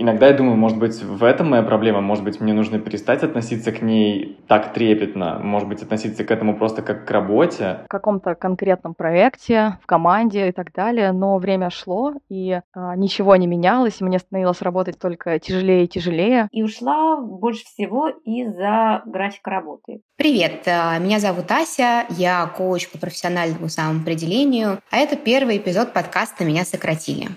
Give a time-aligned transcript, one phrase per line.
[0.00, 3.72] Иногда я думаю, может быть, в этом моя проблема, может быть, мне нужно перестать относиться
[3.72, 7.80] к ней так трепетно, может быть, относиться к этому просто как к работе.
[7.86, 13.34] В каком-то конкретном проекте, в команде и так далее, но время шло, и а, ничего
[13.34, 16.48] не менялось, и мне становилось работать только тяжелее и тяжелее.
[16.52, 20.02] И ушла больше всего из-за графика работы.
[20.16, 26.44] Привет, э, меня зовут Ася, я коуч по профессиональному самоопределению, а это первый эпизод подкаста
[26.44, 27.30] «Меня сократили».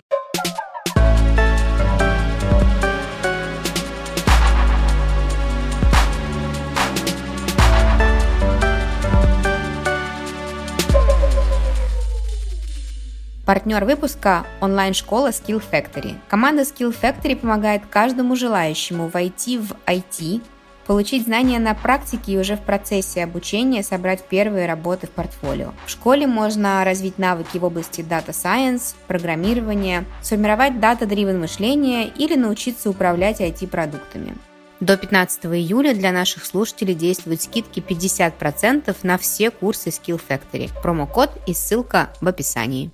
[13.51, 16.15] Партнер выпуска– онлайн-школа Skill Factory.
[16.29, 20.41] Команда Skill Factory помогает каждому желающему войти в IT,
[20.87, 25.73] получить знания на практике и уже в процессе обучения собрать первые работы в портфолио.
[25.85, 32.89] В школе можно развить навыки в области Data Science, программирования, сформировать дата-дривен мышление или научиться
[32.89, 34.33] управлять IT-продуктами.
[34.79, 40.69] До 15 июля для наших слушателей действуют скидки 50% на все курсы Skill Factory.
[40.81, 42.91] Промокод и ссылка в описании.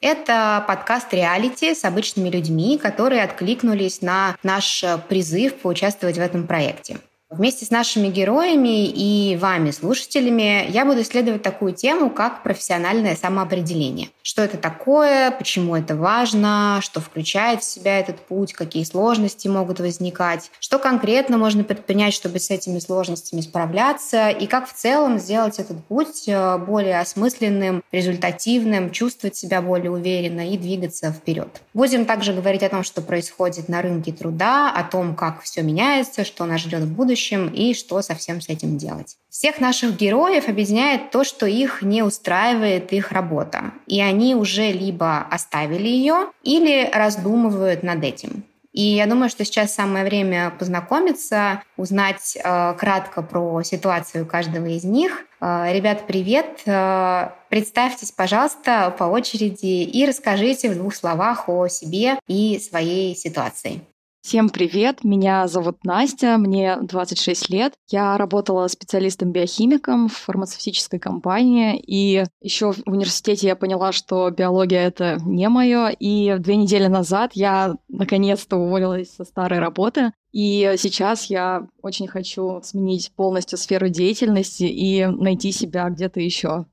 [0.00, 6.98] Это подкаст реалити с обычными людьми, которые откликнулись на наш призыв поучаствовать в этом проекте.
[7.30, 14.08] Вместе с нашими героями и вами, слушателями, я буду исследовать такую тему, как профессиональное самоопределение.
[14.22, 19.78] Что это такое, почему это важно, что включает в себя этот путь, какие сложности могут
[19.78, 25.58] возникать, что конкретно можно предпринять, чтобы с этими сложностями справляться, и как в целом сделать
[25.58, 31.60] этот путь э, более осмысленным, результативным, чувствовать себя более уверенно и двигаться вперед.
[31.74, 36.24] Будем также говорить о том, что происходит на рынке труда, о том, как все меняется,
[36.24, 39.16] что нас ждет в будущем, будущем и что совсем с этим делать.
[39.28, 45.18] Всех наших героев объединяет то, что их не устраивает их работа, и они уже либо
[45.18, 48.44] оставили ее, или раздумывают над этим.
[48.72, 54.84] И я думаю, что сейчас самое время познакомиться, узнать э, кратко про ситуацию каждого из
[54.84, 55.24] них.
[55.40, 56.60] Э, ребят, привет!
[56.66, 63.80] Э, представьтесь, пожалуйста, по очереди и расскажите в двух словах о себе и своей ситуации.
[64.28, 67.72] Всем привет, меня зовут Настя, мне 26 лет.
[67.88, 75.16] Я работала специалистом-биохимиком в фармацевтической компании, и еще в университете я поняла, что биология— это
[75.24, 81.66] не мое, и две недели назад я наконец-то уволилась со старой работы, и сейчас я
[81.80, 86.66] очень хочу сменить полностью сферу деятельности и найти себя где-то еще.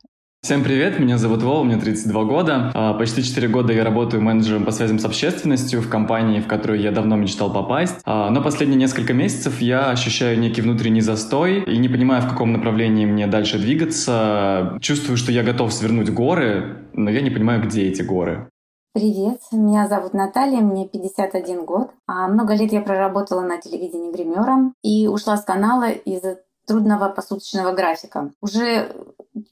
[0.46, 2.72] Всем привет, меня зовут Вова, мне 32 года.
[2.76, 6.80] А, почти 4 года я работаю менеджером по связям с общественностью в компании, в которую
[6.80, 7.96] я давно мечтал попасть.
[8.06, 12.54] А, но последние несколько месяцев я ощущаю некий внутренний застой и не понимаю, в каком
[12.54, 14.78] направлении мне дальше двигаться.
[14.82, 18.48] Чувствую, что я готов свернуть горы, но я не понимаю, где эти горы.
[18.94, 21.90] Привет, меня зовут Наталья, мне 51 год.
[22.06, 27.74] А много лет я проработала на телевидении гримером и ушла с канала из-за трудного посуточного
[27.74, 28.32] графика.
[28.42, 28.92] Уже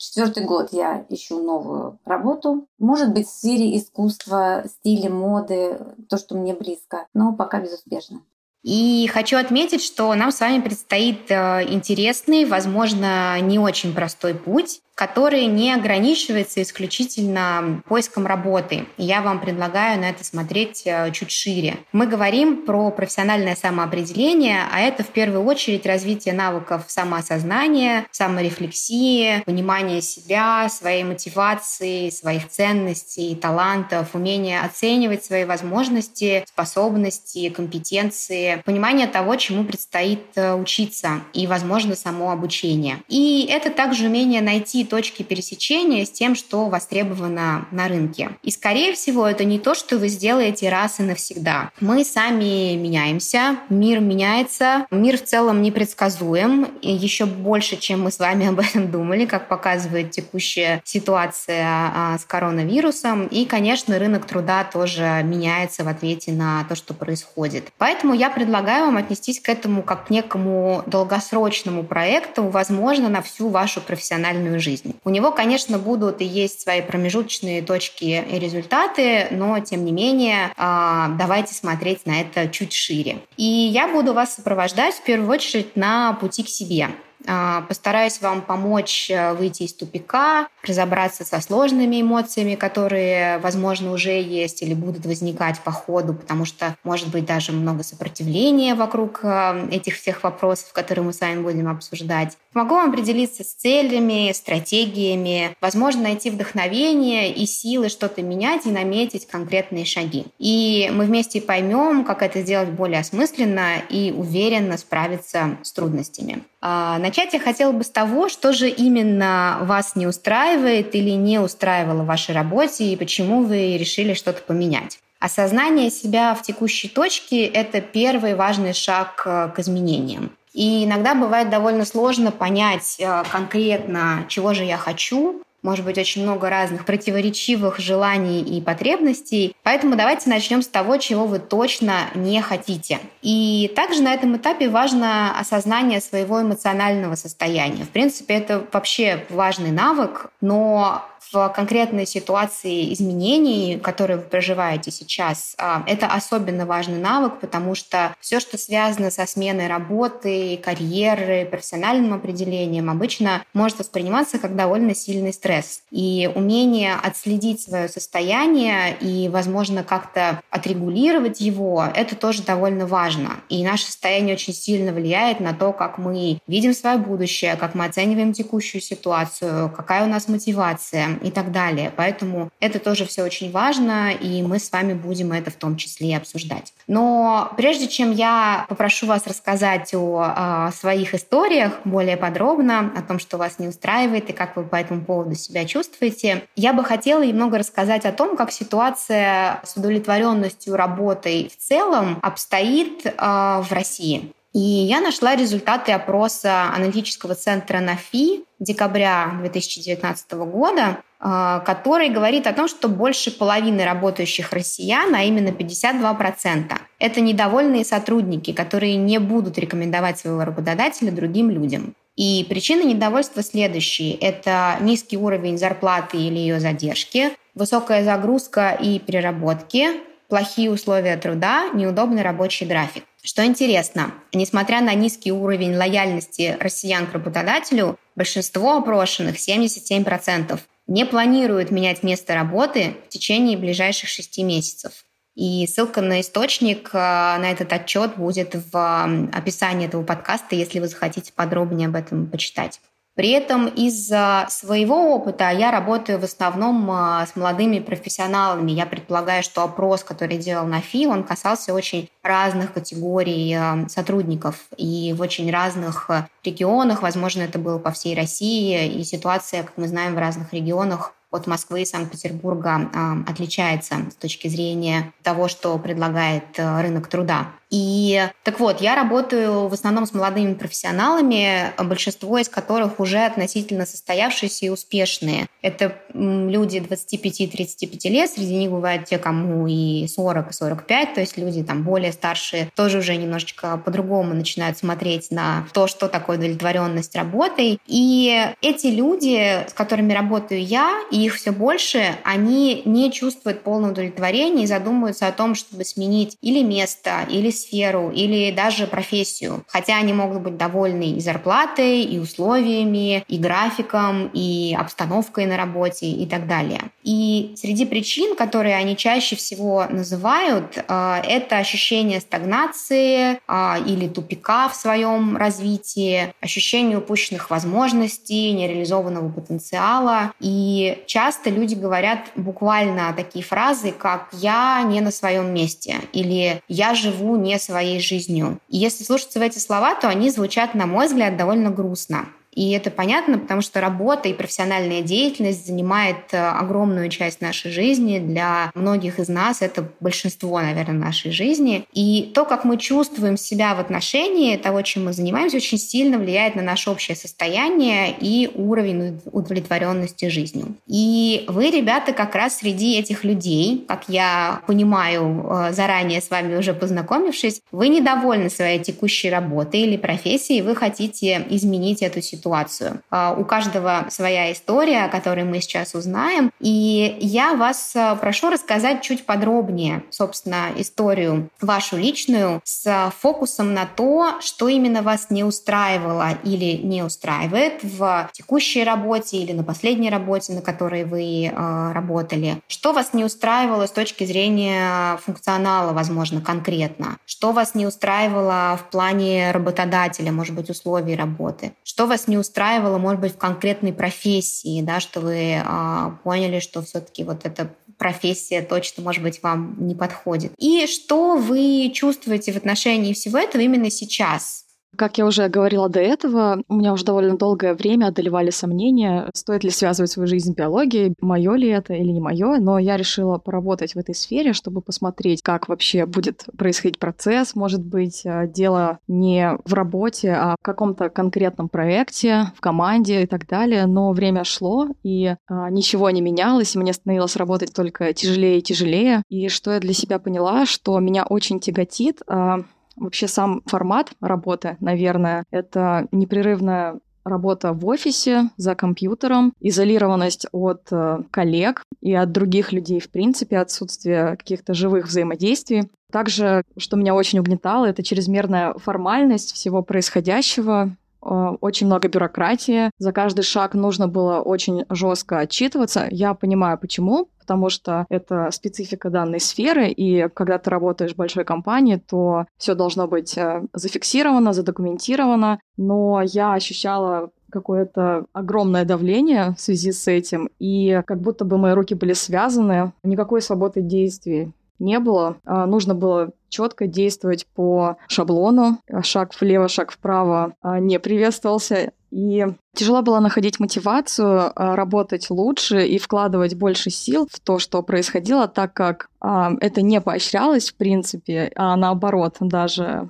[0.04, 2.68] четвертый год я ищу новую работу.
[2.80, 8.22] Может быть, в сфере искусства, стиля, моды, то, что мне близко, но пока безуспешно.
[8.64, 14.80] И хочу отметить, что нам с вами предстоит э, интересный, возможно, не очень простой путь
[14.96, 18.86] который не ограничивается исключительно поиском работы.
[18.98, 21.78] Я вам предлагаю на это смотреть э, чуть шире.
[21.92, 30.02] Мы говорим про профессиональное самоопределение, а это в первую очередь развитие навыков самоосознания, саморефлексии, понимания
[30.02, 39.64] себя, своей мотивации, своих ценностей, талантов, умение оценивать свои возможности, способности, компетенции, понимание того, чему
[39.64, 42.98] предстоит э, учиться и, возможно, само обучение.
[43.08, 48.32] И это также умение найти точки пересечения с тем, что востребовано на рынке.
[48.44, 51.72] И, скорее всего, это не то, что вы сделаете раз и навсегда.
[51.80, 58.20] Мы сами меняемся, мир меняется, мир в целом непредсказуем, и еще больше, чем мы с
[58.20, 63.28] вами об этом думали, как показывает текущая ситуация а, с коронавирусом.
[63.28, 67.70] И, конечно, рынок труда тоже меняется в ответе на то, что происходит.
[67.78, 73.50] Поэтому я предлагаю вам отнестись к этому как к некому долгосрочному проекту, возможно, на всю
[73.50, 74.96] вашу профессиональную жизнь жизни.
[75.04, 80.52] У него, конечно, будут и есть свои промежуточные точки и результаты, но, тем не менее,
[80.58, 83.18] а, давайте смотреть на это чуть шире.
[83.38, 86.90] И я буду вас сопровождать в первую очередь на пути к себе.
[87.26, 94.22] А, постараюсь вам помочь э, выйти из тупика, разобраться со сложными эмоциями, которые, возможно, уже
[94.22, 99.70] есть или будут возникать по ходу, потому что, может быть, даже много сопротивления вокруг э,
[99.72, 102.38] этих всех вопросов, которые мы с вами будем обсуждать.
[102.52, 109.28] Помогу вам определиться с целями, стратегиями, возможно, найти вдохновение и силы что-то менять и наметить
[109.28, 110.26] конкретные шаги.
[110.40, 116.44] И мы вместе поймем, как это сделать более осмысленно и уверенно справиться с трудностями.
[116.66, 121.40] А, начать я хотела бы с того, что же именно вас не устраивает или не
[121.40, 125.00] устраивало в вашей работе и почему вы решили что-то поменять.
[125.20, 130.32] Осознание себя в текущей точке– это первый важный шаг э, к изменениям.
[130.54, 136.22] И иногда бывает довольно сложно понять э, конкретно, чего же я хочу, может быть очень
[136.22, 139.56] много разных противоречивых желаний и потребностей.
[139.64, 143.00] Поэтому давайте начнем с того, чего вы точно не хотите.
[143.22, 147.86] И также на этом этапе важно осознание своего эмоционального состояния.
[147.86, 151.04] В принципе, это вообще важный навык, но
[151.34, 158.16] в конкретной ситуации изменений, которые вы проживаете сейчас, а, это особенно важный навык, потому что
[158.20, 165.34] все, что связано со сменой работы, карьеры, профессиональным определением, обычно может восприниматься как довольно сильный
[165.34, 165.82] стресс.
[165.90, 173.38] И умение отследить свое состояние и, возможно, как-то отрегулировать его, это тоже довольно важно.
[173.50, 177.86] И наше состояние очень сильно влияет на то, как мы видим свое будущее, как мы
[177.86, 181.92] оцениваем текущую ситуацию, какая у нас мотивация и так далее.
[181.96, 186.18] Поэтому это тоже все очень важно, и мы с вами будем это в том числе
[186.18, 186.74] обсуждать.
[186.88, 193.20] Но прежде чем я попрошу вас рассказать о, о своих историях более подробно, о том,
[193.20, 197.24] что вас не устраивает и как вы по этому поводу себя чувствуете, я бы хотела
[197.24, 204.34] немного рассказать о том, как ситуация с удовлетворенностью работой в целом обстоит э, в России.
[204.54, 212.54] И я нашла результаты опроса аналитического центра НАФИ декабря 2019 года, а, который говорит о
[212.54, 219.58] том, что больше половины работающих россиян, а именно 52%, это недовольные сотрудники, которые не будут
[219.58, 221.96] рекомендовать своего работодателя другим людям.
[222.18, 224.16] И причины недовольства следующие.
[224.16, 232.22] Это низкий уровень зарплаты или ее задержки, высокая загрузка и переработки, плохие условия труда, неудобный
[232.22, 233.06] рабочий график.
[233.24, 241.72] Что интересно, несмотря на низкий уровень лояльности россиян к работодателю, большинство опрошенных, 77%, не планируют
[241.72, 245.06] менять место работы в течение ближайших шести месяцев.
[245.36, 250.88] И ссылка на источник э, на этот отчет будет в описании этого подкаста, если вы
[250.88, 252.80] захотите подробнее об этом почитать.
[253.16, 258.72] При этом из-за своего опыта я работаю в основном а, с молодыми профессионалами.
[258.72, 264.56] Я предполагаю, что опрос, который делал на ФИ, он касался очень разных категорий а, сотрудников
[264.78, 267.04] и в очень разных а, регионах.
[267.04, 268.88] Возможно, это было по всей России.
[268.88, 272.92] И ситуация, как мы знаем, в разных регионах от Москвы и Санкт-Петербурга
[273.28, 277.48] отличается с точки зрения того, что предлагает рынок труда.
[277.74, 283.88] И так вот, я работаю в основном с молодыми профессионалами, большинство из которых уже относительно
[283.88, 285.48] состоявшиеся и успешные.
[285.64, 291.36] Это люди 25-35 лет, среди них бывают те, кому и 40, и 45, то есть
[291.38, 297.16] люди там более старшие тоже уже немножечко по-другому начинают смотреть на то, что такое удовлетворенность
[297.16, 297.80] работой.
[297.88, 303.94] И эти люди, с которыми работаю я, и их все больше, они не чувствуют полного
[303.94, 309.64] удовлетворения и задумываются о том, чтобы сменить или место, или сферу или даже профессию.
[309.68, 316.08] Хотя они могут быть довольны и зарплатой, и условиями, и графиком, и обстановкой на работе
[316.08, 316.82] и так далее.
[317.04, 324.70] И среди причин, которые они чаще всего называют, э, это ощущение стагнации э, или тупика
[324.70, 330.34] в своем развитии, ощущение упущенных возможностей, нереализованного потенциала.
[330.40, 336.94] И часто люди говорят буквально такие фразы, как «я не на своем месте» или «я
[336.94, 338.60] живу не своей жизнью.
[338.68, 342.28] И если слушаться в эти слова, то они звучат, на мой взгляд, довольно грустно.
[342.56, 348.20] И это понятно, потому что работа и профессиональная деятельность занимает э, огромную часть нашей жизни.
[348.20, 351.86] Для многих из нас это большинство, наверное, нашей жизни.
[351.94, 356.56] И то, как мы чувствуем себя в отношении того, чем мы занимаемся, очень сильно влияет
[356.56, 360.76] на наше общее состояние и уровень удовлетворенности жизнью.
[360.88, 366.56] И вы, ребята, как раз среди этих людей, как я понимаю, э, заранее с вами
[366.56, 373.02] уже познакомившись, вы недовольны своей текущей работой или профессией, вы хотите изменить эту ситуацию ситуацию.
[373.10, 376.52] А, у каждого своя история, о которой мы сейчас узнаем.
[376.60, 383.86] И я вас э, прошу рассказать чуть подробнее, собственно, историю вашу личную с фокусом на
[383.86, 390.10] то, что именно вас не устраивало или не устраивает в текущей работе или на последней
[390.10, 392.62] работе, на которой вы э, работали.
[392.68, 397.18] Что вас не устраивало с точки зрения функционала, возможно, конкретно?
[397.26, 401.74] Что вас не устраивало в плане работодателя, может быть, условий работы?
[401.84, 406.82] Что вас не устраивало, может быть, в конкретной профессии, да, что вы э, поняли, что
[406.82, 410.52] все-таки вот эта профессия точно, может быть, вам не подходит.
[410.58, 414.63] И что вы чувствуете в отношении всего этого именно сейчас?
[414.96, 419.64] Как я уже говорила до этого, у меня уже довольно долгое время одолевали сомнения, стоит
[419.64, 423.38] ли связывать свою жизнь с биологией, мое ли это или не мое, но я решила
[423.38, 427.56] поработать в этой сфере, чтобы посмотреть, как вообще будет происходить процесс.
[427.56, 433.26] Может быть, э, дело не в работе, а в каком-то конкретном проекте, в команде и
[433.26, 433.86] так далее.
[433.88, 438.62] Но время шло, и а, ничего не менялось, и мне становилось работать только тяжелее и
[438.62, 439.24] тяжелее.
[439.30, 442.60] И что я для себя поняла, что меня очень тяготит а,
[442.96, 451.20] Вообще сам формат работы, наверное, это непрерывная работа в офисе за компьютером, изолированность от э,
[451.32, 455.90] коллег и от других людей, в принципе, отсутствие каких-то живых взаимодействий.
[456.12, 462.92] Также, что меня очень угнетало, это чрезмерная формальность всего происходящего, очень много бюрократии.
[462.98, 466.08] За каждый шаг нужно было очень жестко отчитываться.
[466.12, 471.44] Я понимаю, почему потому что это специфика данной сферы, и когда ты работаешь в большой
[471.44, 479.62] компании, то все должно быть э, зафиксировано, задокументировано, но я ощущала какое-то огромное давление в
[479.62, 485.00] связи с этим, и как будто бы мои руки были связаны, никакой свободы действий не
[485.00, 485.38] было.
[485.46, 488.80] А, нужно было четко действовать по шаблону.
[489.02, 491.94] Шаг влево, шаг вправо а, не приветствовался.
[492.12, 497.82] И тяжело было находить мотивацию а, работать лучше и вкладывать больше сил в то, что
[497.82, 503.10] происходило, так как это не поощрялось, в принципе, а наоборот, даже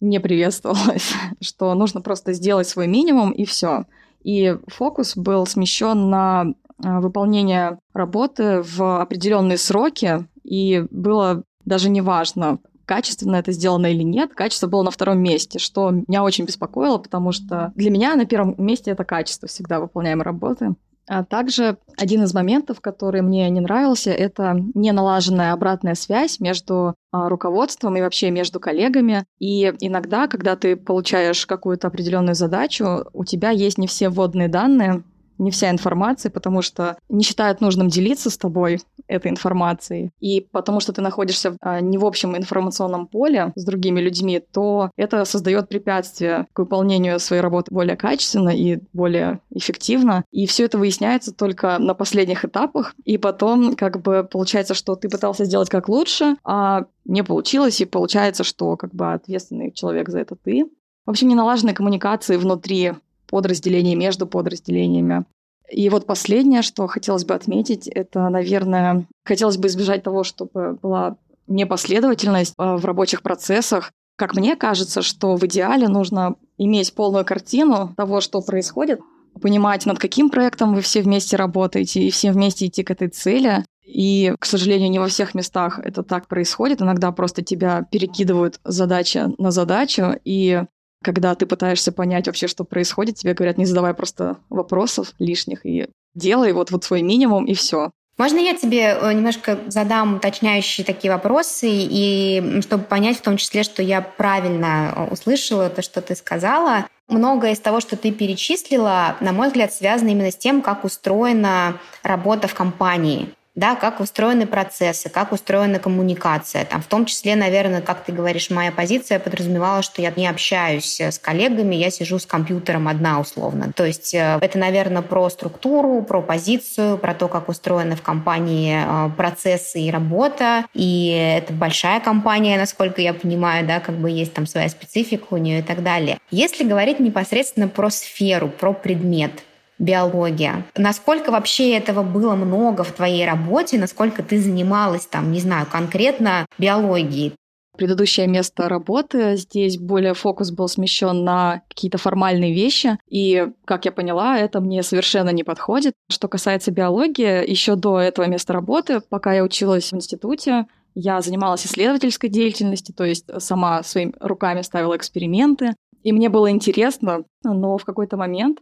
[0.00, 3.86] не приветствовалось, что нужно просто сделать свой минимум и все.
[4.22, 12.58] И фокус был смещен на выполнение работы в определенные сроки, и было даже не важно,
[12.84, 17.32] качественно это сделано или нет, качество было на втором месте, что меня очень беспокоило, потому
[17.32, 20.74] что для меня на первом месте это качество всегда выполняемой работы.
[21.06, 27.28] А также один из моментов, который мне не нравился, это неналаженная обратная связь между а,
[27.28, 29.24] руководством и вообще между коллегами.
[29.38, 35.04] И иногда, когда ты получаешь какую-то определенную задачу, у тебя есть не все вводные данные,
[35.36, 38.80] не вся информация, потому что не считают нужным делиться с тобой
[39.14, 40.10] этой информацией.
[40.20, 44.90] И потому что ты находишься а, не в общем информационном поле с другими людьми, то
[44.96, 50.24] это создает препятствие к выполнению своей работы более качественно и более эффективно.
[50.30, 52.94] И все это выясняется только на последних этапах.
[53.04, 57.84] И потом как бы получается, что ты пытался сделать как лучше, а не получилось, и
[57.84, 60.66] получается, что как бы ответственный человек за это ты.
[61.06, 62.94] В общем, неналаженные коммуникации внутри
[63.26, 65.24] подразделений, между подразделениями.
[65.70, 71.16] И вот последнее, что хотелось бы отметить, это, наверное, хотелось бы избежать того, чтобы была
[71.46, 73.92] непоследовательность а, в рабочих процессах.
[74.16, 79.00] Как мне кажется, что в идеале нужно иметь полную картину того, что происходит,
[79.40, 83.64] понимать, над каким проектом вы все вместе работаете, и все вместе идти к этой цели.
[83.84, 86.80] И, к сожалению, не во всех местах это так происходит.
[86.80, 90.62] Иногда просто тебя перекидывают задача на задачу, и
[91.04, 95.88] когда ты пытаешься понять вообще, что происходит, тебе говорят, не задавай просто вопросов лишних и
[96.14, 97.90] делай вот, вот свой минимум и все.
[98.16, 103.64] Можно я тебе э, немножко задам уточняющие такие вопросы, и чтобы понять в том числе,
[103.64, 106.86] что я правильно э, услышала то, что ты сказала.
[107.08, 111.80] Многое из того, что ты перечислила, на мой взгляд, связано именно с тем, как устроена
[112.02, 116.64] работа в компании да, как устроены процессы, как устроена коммуникация.
[116.64, 121.00] Там, в том числе, наверное, как ты говоришь, моя позиция подразумевала, что я не общаюсь
[121.00, 123.72] с коллегами, я сижу с компьютером одна условно.
[123.74, 128.82] То есть э, это, наверное, про структуру, про позицию, про то, как устроены в компании
[128.84, 130.64] э, процессы и работа.
[130.74, 131.08] И
[131.38, 135.60] это большая компания, насколько я понимаю, да, как бы есть там своя специфика у нее
[135.60, 136.18] и так далее.
[136.30, 139.44] Если говорить непосредственно про сферу, про предмет,
[139.78, 140.64] биология.
[140.76, 146.46] Насколько вообще этого было много в твоей работе, насколько ты занималась там, не знаю, конкретно
[146.58, 147.34] биологией?
[147.76, 153.90] Предыдущее место работы, здесь более фокус был смещен на какие-то формальные вещи, и, как я
[153.90, 155.92] поняла, это мне совершенно не подходит.
[156.08, 161.66] Что касается биологии, еще до этого места работы, пока я училась в институте, я занималась
[161.66, 167.84] исследовательской деятельностью, то есть сама своими руками ставила эксперименты, И мне было интересно, но в
[167.84, 168.58] какой-то момент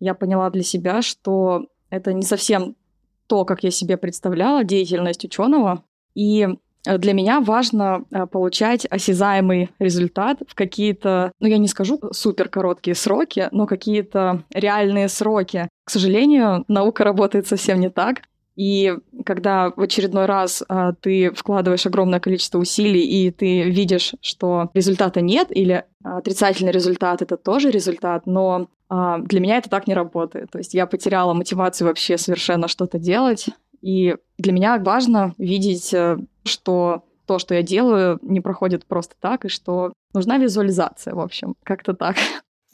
[0.00, 2.76] я поняла для себя, что это не совсем
[3.26, 5.82] то, как я себе представляла деятельность ученого.
[6.14, 6.46] И
[6.86, 12.48] э, для меня важно э, получать осязаемый результат в какие-то, ну я не скажу супер
[12.48, 15.68] короткие сроки, но какие-то реальные сроки.
[15.84, 18.22] К сожалению, наука работает совсем не так.
[18.56, 18.94] И
[19.24, 25.20] когда в очередной раз а, ты вкладываешь огромное количество усилий, и ты видишь, что результата
[25.20, 30.50] нет, или отрицательный результат это тоже результат, но а, для меня это так не работает.
[30.50, 33.46] То есть я потеряла мотивацию вообще совершенно что-то делать.
[33.80, 39.44] И для меня важно видеть, э, что то, что я делаю, не проходит просто так,
[39.44, 42.16] и что нужна визуализация, в общем, как-то так.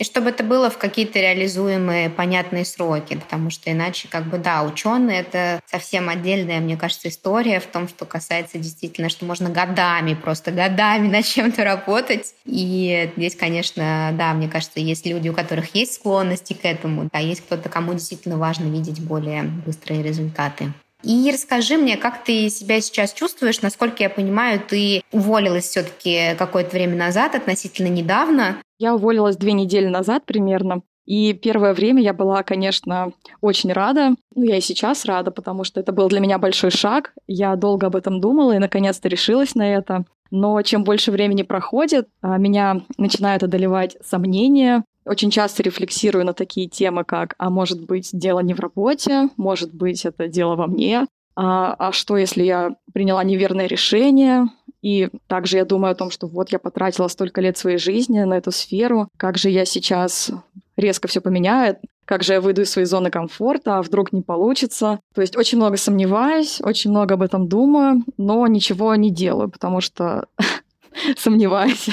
[0.00, 4.62] И чтобы это было в какие-то реализуемые, понятные сроки, потому что иначе, как бы, да,
[4.62, 10.14] ученые это совсем отдельная, мне кажется, история в том, что касается действительно, что можно годами,
[10.14, 12.32] просто годами над чем-то работать.
[12.46, 17.18] И здесь, конечно, да, мне кажется, есть люди, у которых есть склонности к этому, да,
[17.18, 20.72] есть кто-то, кому действительно важно видеть более быстрые результаты.
[21.02, 23.60] И расскажи мне, как ты себя сейчас чувствуешь?
[23.60, 28.62] Насколько я понимаю, ты уволилась все-таки какое-то время назад, относительно недавно.
[28.80, 30.80] Я уволилась две недели назад примерно.
[31.04, 34.14] И первое время я была, конечно, очень рада.
[34.34, 37.12] Ну, я и сейчас рада, потому что это был для меня большой шаг.
[37.26, 40.06] Я долго об этом думала и, наконец-то, решилась на это.
[40.30, 44.82] Но чем больше времени проходит, а, меня начинают одолевать сомнения.
[45.04, 49.74] Очень часто рефлексирую на такие темы, как «а может быть, дело не в работе?», «может
[49.74, 51.06] быть, это дело во мне?»,
[51.36, 54.48] а, а что, если я приняла неверное решение?
[54.82, 58.34] И также я думаю о том, что вот я потратила столько лет своей жизни на
[58.34, 60.30] эту сферу, как же я сейчас
[60.76, 65.00] резко все поменяю, как же я выйду из своей зоны комфорта, а вдруг не получится.
[65.14, 69.80] То есть очень много сомневаюсь, очень много об этом думаю, но ничего не делаю, потому
[69.80, 70.26] что
[71.16, 71.90] сомневаюсь.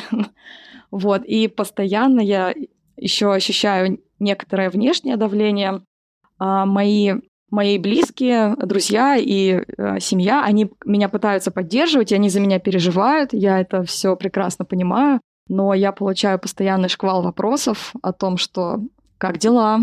[0.89, 2.53] Вот, и постоянно я
[2.95, 5.81] еще ощущаю некоторое внешнее давление.
[6.39, 7.15] А мои
[7.49, 13.33] мои близкие, друзья и э, семья, они меня пытаются поддерживать, и они за меня переживают,
[13.33, 18.81] я это все прекрасно понимаю, но я получаю постоянный шквал вопросов о том, что
[19.17, 19.79] как дела,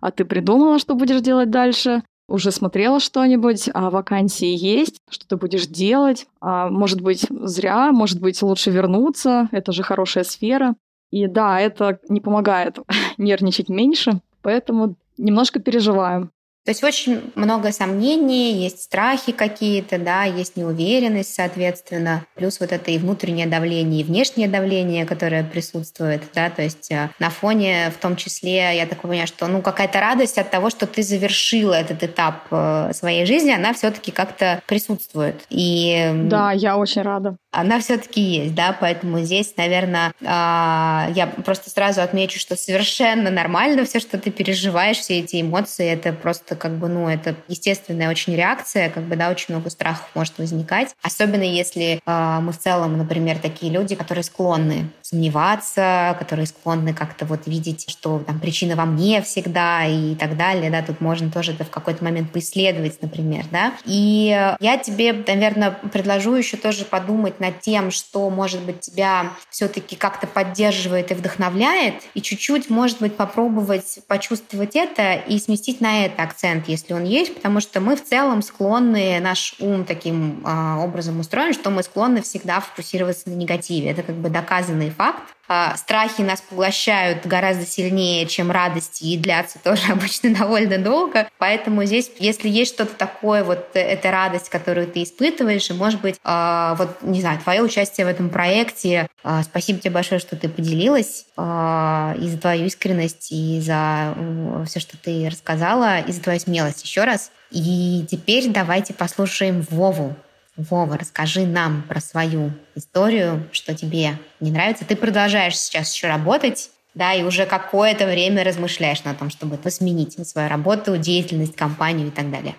[0.00, 5.36] а ты придумала, что будешь делать дальше, уже смотрела что-нибудь, а вакансии есть, что ты
[5.36, 10.74] будешь делать, а может быть зря, может быть лучше вернуться, это же хорошая сфера.
[11.10, 12.78] И да, это не помогает
[13.18, 16.30] нервничать меньше, поэтому немножко переживаю.
[16.68, 22.90] То есть очень много сомнений, есть страхи какие-то, да, есть неуверенность, соответственно, плюс вот это
[22.90, 27.98] и внутреннее давление, и внешнее давление, которое присутствует, да, то есть э, на фоне, в
[27.98, 32.02] том числе, я так понимаю, что, ну, какая-то радость от того, что ты завершила этот
[32.02, 35.46] этап э, своей жизни, она все-таки как-то присутствует.
[35.48, 37.38] И да, я очень рада.
[37.58, 43.84] Она все-таки есть, да, поэтому здесь, наверное, а, я просто сразу отмечу, что совершенно нормально
[43.84, 48.36] все, что ты переживаешь, все эти эмоции, это просто как бы, ну, это естественная очень
[48.36, 50.94] реакция, как бы, да, очень много страхов может возникать.
[51.02, 57.24] Особенно если э, мы в целом, например, такие люди, которые склонны сомневаться, которые склонны как-то
[57.24, 61.52] вот видеть, что там причина во мне всегда и так далее, да, тут можно тоже
[61.52, 63.72] это в какой-то момент поисследовать, например, да.
[63.84, 69.96] И я тебе, наверное, предложу еще тоже подумать над тем, что, может быть, тебя все-таки
[69.96, 76.22] как-то поддерживает и вдохновляет, и чуть-чуть, может быть, попробовать почувствовать это и сместить на это
[76.22, 81.20] акцент если он есть, потому что мы в целом склонны, наш ум таким э, образом
[81.20, 83.90] устроен, что мы склонны всегда фокусироваться на негативе.
[83.90, 85.22] Это как бы доказанный факт.
[85.48, 91.28] Э, страхи нас поглощают гораздо сильнее, чем радости, и длятся тоже обычно довольно долго.
[91.38, 96.20] Поэтому здесь, если есть что-то такое, вот эта радость, которую ты испытываешь, и, может быть,
[96.22, 100.48] э, вот, не знаю, твое участие в этом проекте, э, спасибо тебе большое, что ты
[100.48, 106.22] поделилась, э, и за твою искренность, и за э, все, что ты рассказала, и за
[106.22, 107.30] твою смелость еще раз.
[107.50, 110.14] И теперь давайте послушаем Вову.
[110.58, 114.84] Вова, расскажи нам про свою историю, что тебе не нравится.
[114.84, 120.26] Ты продолжаешь сейчас еще работать, да, и уже какое-то время размышляешь на том, чтобы сменить
[120.26, 122.56] свою работу, деятельность, компанию и так далее.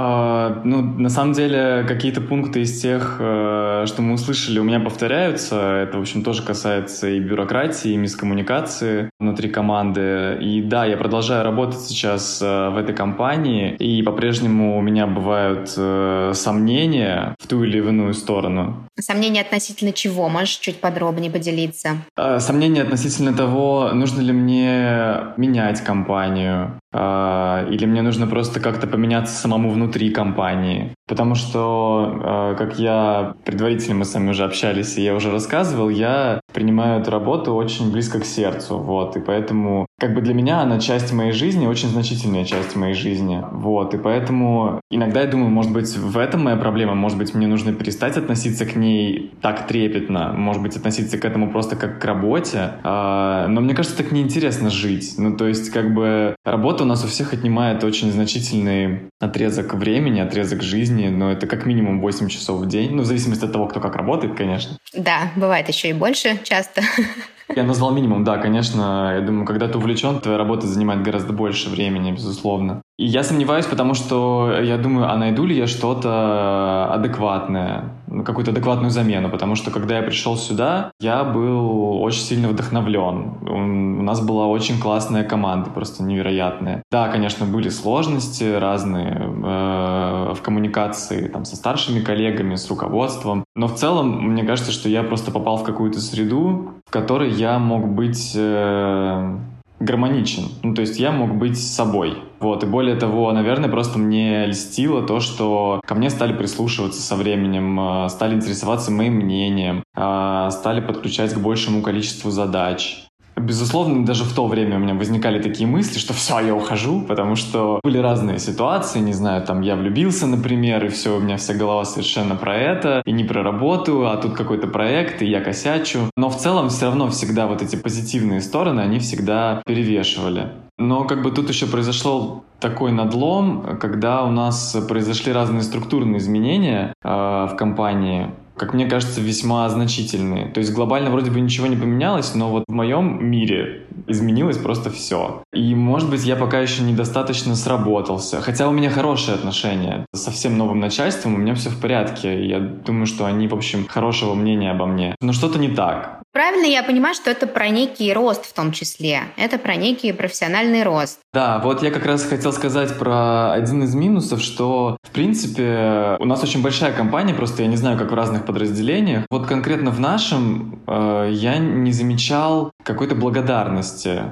[0.00, 4.78] А, ну, на самом деле, какие-то пункты из тех, э, что мы услышали, у меня
[4.78, 5.56] повторяются.
[5.56, 10.38] Это, в общем, тоже касается и бюрократии, и мискоммуникации внутри команды.
[10.40, 15.74] И да, я продолжаю работать сейчас э, в этой компании, и по-прежнему у меня бывают
[15.76, 18.76] э, сомнения в ту или иную сторону.
[19.00, 20.28] Сомнения относительно чего?
[20.28, 21.96] Можешь чуть подробнее поделиться?
[22.38, 29.70] Сомнения относительно того, нужно ли мне менять компанию, или мне нужно просто как-то поменяться самому
[29.70, 30.94] внутри компании.
[31.08, 35.88] Потому что, а, как я предварительно мы с вами уже общались, и я уже рассказывал,
[35.88, 40.60] я принимаю эту работу очень близко к сердцу, вот, и поэтому как бы для меня
[40.60, 45.50] она часть моей жизни, очень значительная часть моей жизни, вот, и поэтому иногда я думаю,
[45.50, 49.66] может быть, в этом моя проблема, может быть, мне нужно перестать относиться к ней так
[49.66, 54.12] трепетно, может быть, относиться к этому просто как к работе, а, но мне кажется, так
[54.12, 59.10] неинтересно жить, ну, то есть, как бы, работа у нас у всех отнимает очень значительный
[59.20, 63.44] отрезок времени, отрезок жизни, но это как минимум 8 часов в день, ну, в зависимости
[63.44, 64.78] от того, кто как работает, конечно.
[64.94, 66.82] Да, бывает еще и больше часто.
[67.54, 69.14] Я назвал минимум, да, конечно.
[69.14, 72.82] Я думаю, когда ты увлечен, твоя работа занимает гораздо больше времени, безусловно.
[72.98, 78.50] И я сомневаюсь, потому что я думаю, а найду ли я что-то адекватное, ну, какую-то
[78.50, 83.38] адекватную замену, потому что когда я пришел сюда, я был очень сильно вдохновлен.
[83.46, 86.82] У нас была очень классная команда, просто невероятная.
[86.90, 93.68] Да, конечно, были сложности разные э, в коммуникации там, со старшими коллегами, с руководством, но
[93.68, 97.88] в целом мне кажется, что я просто попал в какую-то среду, в которой я мог
[97.88, 99.38] быть э,
[99.80, 100.44] гармоничен.
[100.62, 102.18] Ну, то есть я мог быть собой.
[102.40, 107.16] Вот, и более того, наверное, просто мне льстило то, что ко мне стали прислушиваться со
[107.16, 113.07] временем, э, стали интересоваться моим мнением, э, стали подключать к большему количеству задач.
[113.40, 117.36] Безусловно, даже в то время у меня возникали такие мысли, что все, я ухожу, потому
[117.36, 121.54] что были разные ситуации, не знаю, там я влюбился, например, и все, у меня вся
[121.54, 126.10] голова совершенно про это, и не про работу, а тут какой-то проект, и я косячу.
[126.16, 130.52] Но в целом все равно всегда вот эти позитивные стороны, они всегда перевешивали.
[130.78, 136.92] Но как бы тут еще произошел такой надлом, когда у нас произошли разные структурные изменения
[137.02, 140.48] э, в компании как мне кажется, весьма значительные.
[140.48, 144.90] То есть глобально вроде бы ничего не поменялось, но вот в моем мире изменилось просто
[144.90, 145.42] все.
[145.52, 148.40] И, может быть, я пока еще недостаточно сработался.
[148.40, 152.46] Хотя у меня хорошие отношения со всем новым начальством, у меня все в порядке.
[152.46, 155.14] Я думаю, что они, в общем, хорошего мнения обо мне.
[155.20, 156.17] Но что-то не так.
[156.38, 159.22] Правильно я понимаю, что это про некий рост в том числе.
[159.36, 161.18] Это про некий профессиональный рост.
[161.34, 166.24] Да, вот я как раз хотел сказать про один из минусов, что, в принципе, у
[166.26, 169.24] нас очень большая компания, просто я не знаю, как в разных подразделениях.
[169.32, 174.22] Вот конкретно в нашем э, я не замечал какой-то благодарности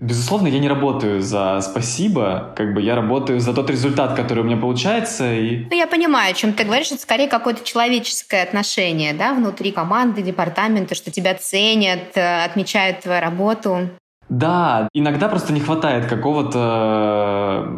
[0.00, 4.44] Безусловно, я не работаю за спасибо, как бы я работаю за тот результат, который у
[4.44, 5.30] меня получается.
[5.34, 5.66] И...
[5.68, 10.22] Ну, я понимаю, о чем ты говоришь, это скорее какое-то человеческое отношение, да, внутри команды,
[10.22, 13.90] департамента, что тебя ценят, э, отмечают твою работу.
[14.30, 17.68] Да, иногда просто не хватает какого-то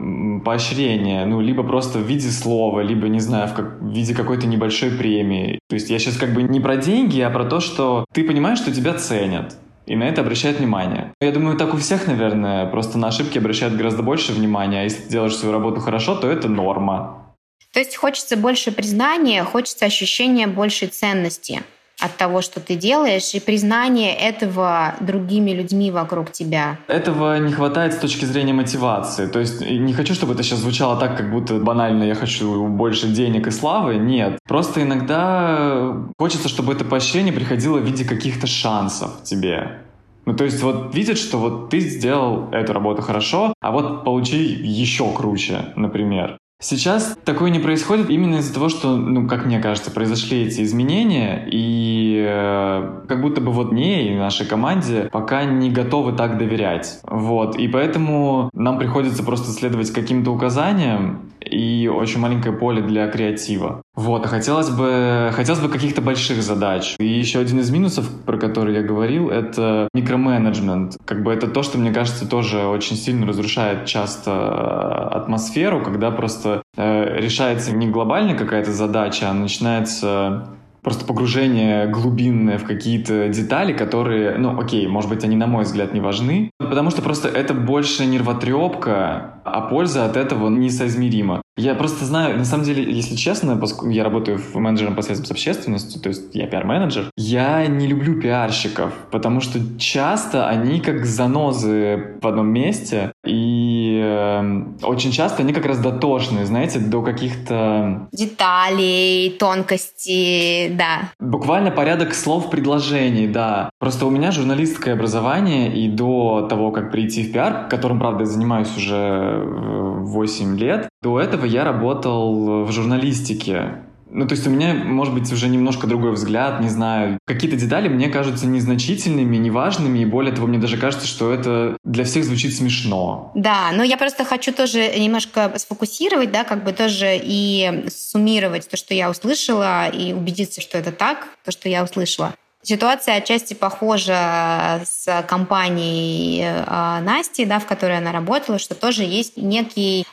[0.45, 4.47] поощрения, ну, либо просто в виде слова, либо, не знаю, в, как, в виде какой-то
[4.47, 5.59] небольшой премии.
[5.69, 8.59] То есть я сейчас как бы не про деньги, а про то, что ты понимаешь,
[8.59, 9.57] что тебя ценят.
[9.93, 11.13] И на это обращают внимание.
[11.21, 15.03] Я думаю, так у всех, наверное, просто на ошибки обращают гораздо больше внимания, а если
[15.03, 17.37] ты делаешь свою работу хорошо, то это норма.
[17.75, 21.63] То есть хочется больше признания, хочется ощущения большей ценности
[22.03, 26.79] от того, что ты делаешь, и признание этого другими людьми вокруг тебя.
[26.89, 29.27] Этого не хватает с точки зрения мотивации.
[29.27, 33.09] То есть не хочу, чтобы это сейчас звучало так, как будто банально я хочу больше
[33.09, 33.97] денег и славы.
[33.97, 34.39] Нет.
[34.47, 39.79] Просто иногда хочется, чтобы это поощрение приходило в виде каких-то шансов тебе.
[40.25, 44.39] Ну, то есть вот видят, что вот ты сделал эту работу хорошо, а вот получи
[44.39, 46.39] еще круче, например.
[46.63, 51.49] Сейчас такое не происходит именно из-за того, что, ну, как мне кажется, произошли эти изменения,
[51.51, 57.01] и э, как будто бы вот мне и нашей команде пока не готовы так доверять.
[57.03, 63.83] Вот, и поэтому нам приходится просто следовать каким-то указаниям, и очень маленькое поле для креатива.
[63.95, 66.97] Вот, а хотелось бы, хотелось бы каких-то больших задач.
[66.99, 70.97] И еще один из минусов, про который я говорил, это микроменеджмент.
[71.05, 76.11] Как бы это то, что, мне кажется, тоже очень сильно разрушает часто э, атмосферу, когда
[76.11, 80.49] просто э, решается не глобально какая-то задача, а начинается
[80.83, 85.95] просто погружение глубинное в какие-то детали, которые, ну, окей, может быть, они, на мой взгляд,
[85.95, 91.43] не важны, потому что просто это больше нервотрепка, а польза от этого несоизмерима.
[91.57, 95.27] Я просто знаю, на самом деле, если честно, поскольку я работаю в менеджером по связям
[95.27, 101.05] с общественностью, то есть я пиар-менеджер, я не люблю пиарщиков, потому что часто они как
[101.05, 108.09] занозы в одном месте, и э, очень часто они как раз дотошные, знаете, до каких-то...
[108.13, 111.13] Деталей, тонкостей, да.
[111.19, 113.71] Буквально порядок слов предложений, да.
[113.79, 118.27] Просто у меня журналистское образование, и до того, как прийти в пиар, которым, правда, я
[118.27, 123.83] занимаюсь уже 8 лет, до этого я работал в журналистике.
[124.15, 127.19] Ну, то есть у меня, может быть, уже немножко другой взгляд, не знаю.
[127.27, 132.05] Какие-то детали мне кажутся незначительными, неважными, и более того, мне даже кажется, что это для
[132.05, 133.33] всех звучит смешно.
[133.35, 138.77] Да, но я просто хочу тоже немножко сфокусировать, да, как бы тоже и суммировать то,
[138.77, 142.35] что я услышала, и убедиться, что это так, то, что я услышала.
[142.65, 149.37] Ситуация отчасти похожа с компанией э, Насти, да, в которой она работала, что тоже есть
[149.37, 150.05] некий э,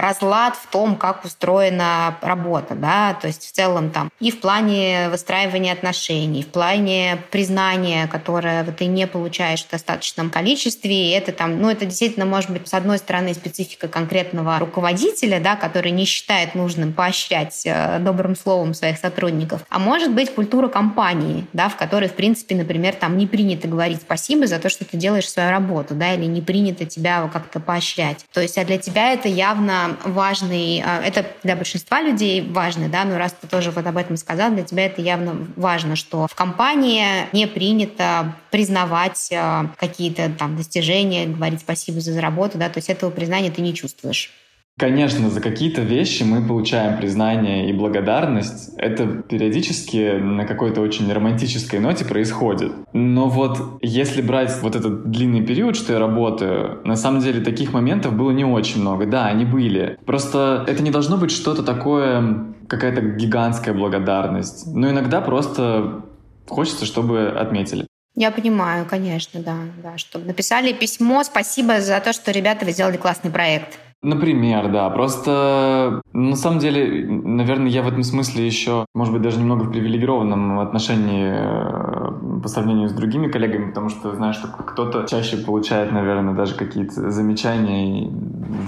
[0.00, 5.08] разлад в том, как устроена работа, да, то есть в целом там и в плане
[5.10, 11.60] выстраивания отношений, в плане признания, которое ты не получаешь в достаточном количестве, и это там,
[11.60, 16.54] ну, это действительно может быть, с одной стороны, специфика конкретного руководителя, да, который не считает
[16.54, 21.95] нужным поощрять э, добрым словом своих сотрудников, а может быть культура компании, да, в которой
[21.96, 25.48] которой, в принципе, например, там не принято говорить спасибо за то, что ты делаешь свою
[25.48, 28.26] работу, да, или не принято тебя как-то поощрять.
[28.34, 33.04] То есть, а для тебя это явно важный, а, это для большинства людей важно, да,
[33.04, 36.34] но раз ты тоже вот об этом сказал, для тебя это явно важно, что в
[36.34, 42.90] компании не принято признавать а, какие-то там достижения, говорить спасибо за работу, да, то есть
[42.90, 44.30] этого признания ты не чувствуешь.
[44.78, 48.74] Конечно, за какие-то вещи мы получаем признание и благодарность.
[48.76, 52.72] Это периодически на какой-то очень романтической ноте происходит.
[52.92, 57.72] Но вот если брать вот этот длинный период, что я работаю, на самом деле таких
[57.72, 59.06] моментов было не очень много.
[59.06, 59.98] Да, они были.
[60.04, 64.66] Просто это не должно быть что-то такое, какая-то гигантская благодарность.
[64.66, 66.02] Но иногда просто
[66.46, 67.86] хочется, чтобы отметили.
[68.14, 72.98] Я понимаю, конечно, да, да, чтобы написали письмо, спасибо за то, что ребята вы сделали
[72.98, 73.78] классный проект.
[74.02, 74.90] Например, да.
[74.90, 79.72] Просто на самом деле, наверное, я в этом смысле еще, может быть, даже немного в
[79.72, 85.92] привилегированном отношении э, по сравнению с другими коллегами, потому что, знаешь, что кто-то чаще получает,
[85.92, 88.04] наверное, даже какие-то замечания.
[88.04, 88.10] И,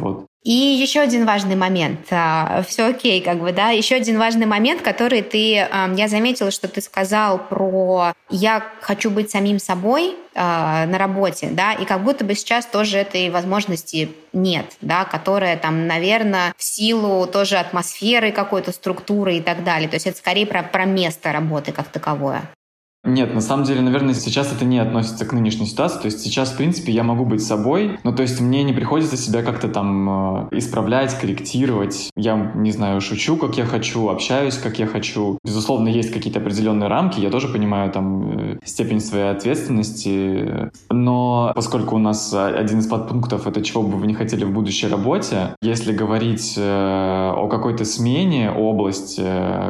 [0.00, 0.27] вот.
[0.44, 2.06] И еще один важный момент.
[2.10, 3.70] А, Все окей, как бы, да.
[3.70, 5.68] Еще один важный момент, который ты...
[5.96, 11.72] Я заметила, что ты сказал про «я хочу быть самим собой», а, на работе, да,
[11.72, 17.26] и как будто бы сейчас тоже этой возможности нет, да, которая там, наверное, в силу
[17.26, 19.88] тоже атмосферы какой-то структуры и так далее.
[19.88, 22.48] То есть это скорее про, про место работы как таковое.
[23.08, 25.98] Нет, на самом деле, наверное, сейчас это не относится к нынешней ситуации.
[26.00, 29.16] То есть сейчас, в принципе, я могу быть собой, но то есть мне не приходится
[29.16, 32.10] себя как-то там э, исправлять, корректировать.
[32.16, 35.38] Я, не знаю, шучу, как я хочу, общаюсь, как я хочу.
[35.42, 41.96] Безусловно, есть какие-то определенные рамки, я тоже понимаю там э, степень своей ответственности, но поскольку
[41.96, 45.92] у нас один из подпунктов— это чего бы вы не хотели в будущей работе, если
[45.92, 49.24] говорить э, о какой-то смене области,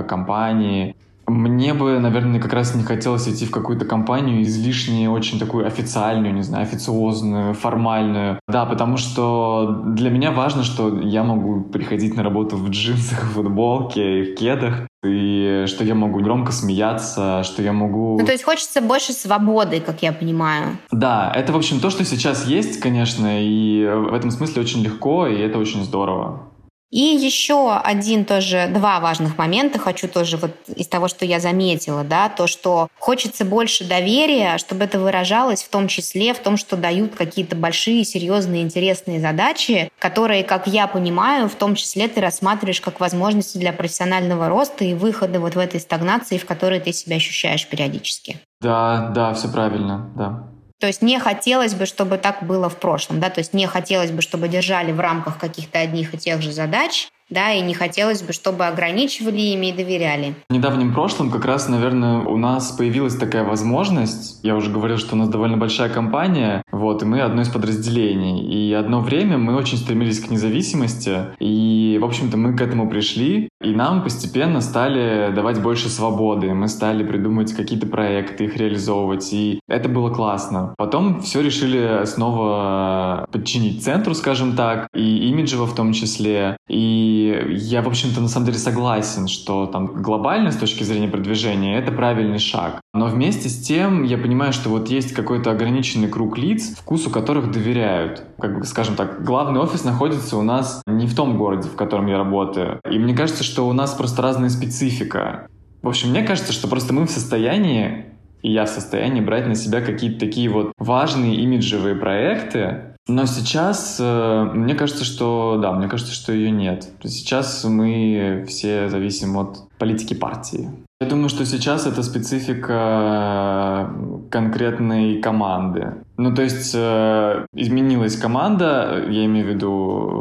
[0.09, 0.97] компании,
[1.29, 6.35] мне бы, наверное, как раз не хотелось идти в какую-то компанию излишне очень такую официальную,
[6.35, 8.41] не знаю, официозную, формальную.
[8.49, 13.33] Да, потому что для меня важно, что я могу приходить на работу в джинсах, в
[13.35, 18.19] футболке и в кедах, и что я могу громко смеяться, что я могу...
[18.19, 20.79] Ну, то есть хочется больше свободы, как я понимаю.
[20.91, 25.27] Да, это, в общем, то, что сейчас есть, конечно, и в этом смысле очень легко,
[25.27, 26.48] и это очень здорово.
[26.91, 32.03] И еще один тоже, два важных момента хочу тоже вот из того, что я заметила,
[32.03, 36.77] да, то, что хочется больше доверия, чтобы это выражалось в том числе в том, что
[36.77, 42.81] дают какие-то большие, серьезные, интересные задачи, которые, как я понимаю, в том числе ты рассматриваешь
[42.81, 47.17] как возможности для профессионального роста и выхода вот в этой стагнации, в которой ты себя
[47.17, 48.39] ощущаешь периодически.
[48.61, 50.58] Да, да, все правильно, да.
[50.81, 54.13] То есть не хотелось бы, чтобы так было в прошлом, да, то есть не хотелось
[54.13, 58.23] бы, чтобы держали в рамках каких-то одних и тех же задач, да, и не хотелось
[58.23, 60.35] бы, чтобы ограничивали ими и доверяли.
[60.49, 64.41] В недавнем прошлом как раз, наверное, у нас появилась такая возможность.
[64.43, 68.41] Я уже говорил, что у нас довольно большая компания, вот, и мы одно из подразделений.
[68.45, 73.49] И одно время мы очень стремились к независимости, и, в общем-то, мы к этому пришли,
[73.63, 76.55] и нам постепенно стали давать больше свободы.
[76.55, 80.75] Мы стали придумывать какие-то проекты, их реализовывать, и это было классно.
[80.77, 86.57] Потом все решили снова подчинить центру, скажем так, и имиджево в том числе.
[86.69, 91.79] И я, в общем-то, на самом деле согласен, что там глобально с точки зрения продвижения
[91.79, 92.81] это правильный шаг.
[92.95, 97.51] Но вместе с тем я понимаю, что вот есть какой-то ограниченный круг лиц, вкусу которых
[97.51, 98.25] доверяют.
[98.39, 102.07] Как бы, скажем так, главный офис находится у нас не в том городе, в котором
[102.07, 102.81] я работаю.
[102.91, 105.49] И мне кажется, что у нас просто разная специфика.
[105.83, 108.07] В общем, мне кажется, что просто мы в состоянии
[108.43, 113.97] и я в состоянии брать на себя какие-то такие вот важные имиджевые проекты, но сейчас
[113.99, 116.89] э, мне кажется, что да, мне кажется, что ее нет.
[117.03, 120.71] Сейчас мы все зависим от политики партии.
[121.01, 123.91] Я думаю, что сейчас это специфика
[124.31, 125.95] конкретной команды.
[126.19, 129.71] Ну, то есть э, изменилась команда, я имею в виду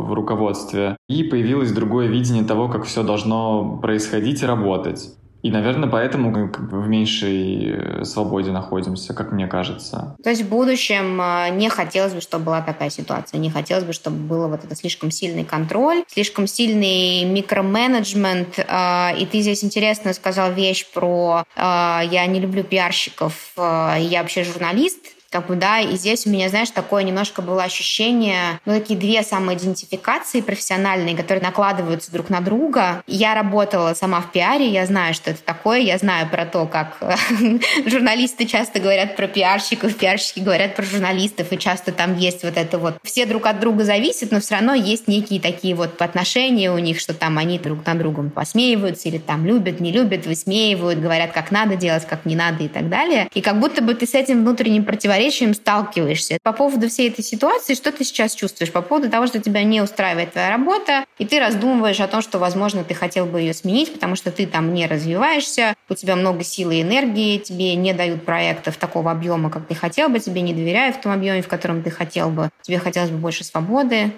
[0.07, 5.09] в руководстве, и появилось другое видение того, как все должно происходить и работать.
[5.43, 10.15] И, наверное, поэтому бы в меньшей э, свободе находимся, как мне кажется.
[10.23, 13.93] То есть в будущем э, не хотелось бы, чтобы была такая ситуация, не хотелось бы,
[13.93, 18.59] чтобы было вот это слишком сильный контроль, слишком сильный микроменеджмент.
[18.59, 25.16] Э, и ты здесь интересно сказал вещь про «я не люблю пиарщиков, я вообще журналист»,
[25.29, 29.23] как бы, да, и здесь у меня, знаешь, такое немножко было ощущение, ну, такие две
[29.23, 33.03] самоидентификации профессиональные, которые накладываются друг на друга.
[33.07, 36.97] Я работала сама в пиаре, я знаю, что это такое, я знаю про то, как
[37.85, 42.77] журналисты часто говорят про пиарщиков, пиарщики говорят про журналистов, и часто там есть вот это
[42.77, 46.77] вот, все друг от друга зависят, но все равно есть некие такие вот отношения у
[46.77, 51.31] них, что там они друг над другом посмеиваются или там любят, не любят, высмеивают, говорят,
[51.31, 53.27] как надо делать, как не надо и так далее.
[53.33, 56.37] И как будто бы ты с этим внутренним противоречием противоречием сталкиваешься.
[56.43, 58.71] По поводу всей этой ситуации, что ты сейчас чувствуешь?
[58.71, 62.37] По поводу того, что тебя не устраивает твоя работа, и ты раздумываешь о том, что,
[62.37, 66.43] возможно, ты хотел бы ее сменить, потому что ты там не развиваешься, у тебя много
[66.43, 70.53] силы и энергии, тебе не дают проектов такого объема, как ты хотел бы, тебе не
[70.53, 74.11] доверяют в том объеме, в котором ты хотел бы, тебе хотелось бы больше свободы.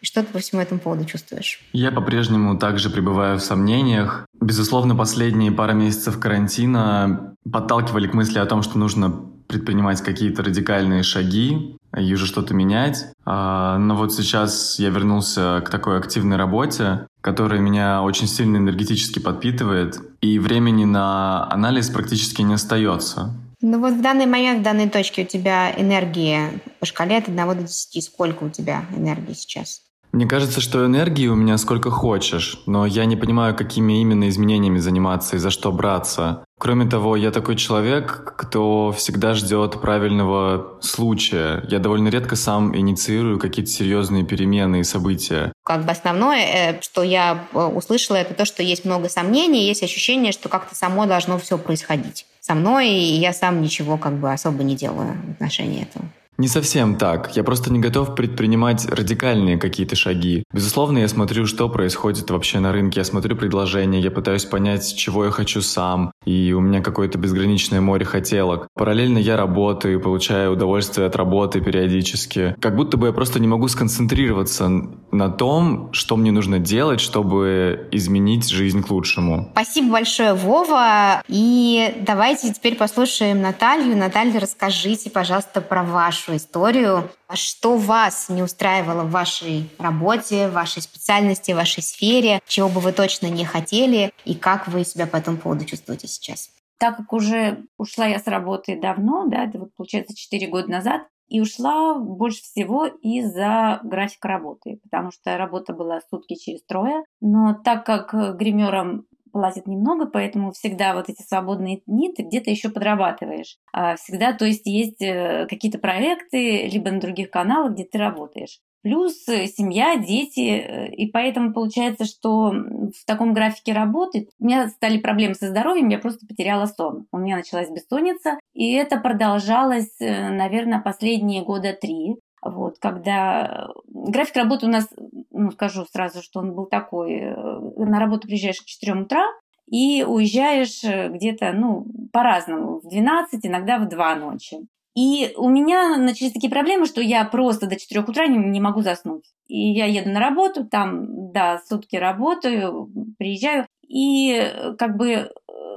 [0.00, 1.60] И что ты по всему этому поводу чувствуешь?
[1.72, 4.26] Я по-прежнему также пребываю в сомнениях.
[4.40, 11.02] Безусловно, последние пара месяцев карантина подталкивали к мысли о том, что нужно предпринимать какие-то радикальные
[11.02, 13.06] шаги и уже что-то менять.
[13.24, 19.18] А, но вот сейчас я вернулся к такой активной работе, которая меня очень сильно энергетически
[19.18, 23.34] подпитывает, и времени на анализ практически не остается.
[23.60, 27.36] Ну вот в данный момент, в данной точке у тебя энергия по шкале от 1
[27.36, 28.04] до 10.
[28.04, 29.82] Сколько у тебя энергии сейчас?
[30.12, 34.78] Мне кажется, что энергии у меня сколько хочешь, но я не понимаю, какими именно изменениями
[34.78, 36.44] заниматься и за что браться.
[36.58, 41.64] Кроме того, я такой человек, кто всегда ждет правильного случая.
[41.68, 45.52] Я довольно редко сам инициирую какие-то серьезные перемены и события.
[45.64, 49.82] Как бы основное, э, что я э, услышала, это то, что есть много сомнений, есть
[49.82, 54.32] ощущение, что как-то само должно все происходить со мной, и я сам ничего как бы
[54.32, 56.06] особо не делаю в отношении этого.
[56.38, 57.34] Не совсем так.
[57.34, 60.44] Я просто не готов предпринимать радикальные какие-то шаги.
[60.52, 63.00] Безусловно, я смотрю, что происходит вообще на рынке.
[63.00, 66.12] Я смотрю предложения, я пытаюсь понять, чего я хочу сам.
[66.24, 68.68] И у меня какое-то безграничное море хотелок.
[68.74, 72.54] Параллельно я работаю, получаю удовольствие от работы периодически.
[72.60, 74.70] Как будто бы я просто не могу сконцентрироваться
[75.10, 79.48] на том, что мне нужно делать, чтобы изменить жизнь к лучшему.
[79.54, 81.20] Спасибо большое, Вова.
[81.26, 83.96] И давайте теперь послушаем Наталью.
[83.96, 87.10] Наталья, расскажите, пожалуйста, про вашу вашу историю.
[87.26, 92.68] А что вас не устраивало в вашей работе, в вашей специальности, в вашей сфере, чего
[92.68, 96.50] бы вы точно не хотели, и как вы себя по этому поводу чувствуете сейчас?
[96.78, 101.02] Так как уже ушла я с работы давно, да, это вот получается 4 года назад,
[101.28, 107.02] и ушла больше всего из-за графика работы, потому что работа была сутки через трое.
[107.20, 112.68] Но так как гримером платят немного, поэтому всегда вот эти свободные дни ты где-то еще
[112.68, 113.56] подрабатываешь.
[113.72, 118.60] А всегда, то есть есть э, какие-то проекты, либо на других каналах, где ты работаешь.
[118.82, 124.68] Плюс э, семья, дети, э, и поэтому получается, что в таком графике работы у меня
[124.68, 127.06] стали проблемы со здоровьем, я просто потеряла сон.
[127.12, 132.16] У меня началась бессонница, и это продолжалось, наверное, последние года три.
[132.42, 134.88] Вот, когда график работы у нас,
[135.30, 139.26] ну, скажу сразу, что он был такой, э, на работу приезжаешь к 4 утра
[139.66, 144.58] и уезжаешь э, где-то, ну, по-разному, в 12, иногда в 2 ночи.
[144.94, 148.82] И у меня начались такие проблемы, что я просто до 4 утра не, не могу
[148.82, 149.24] заснуть.
[149.46, 153.66] И я еду на работу, там, да, сутки работаю, приезжаю.
[153.86, 155.30] И э, как бы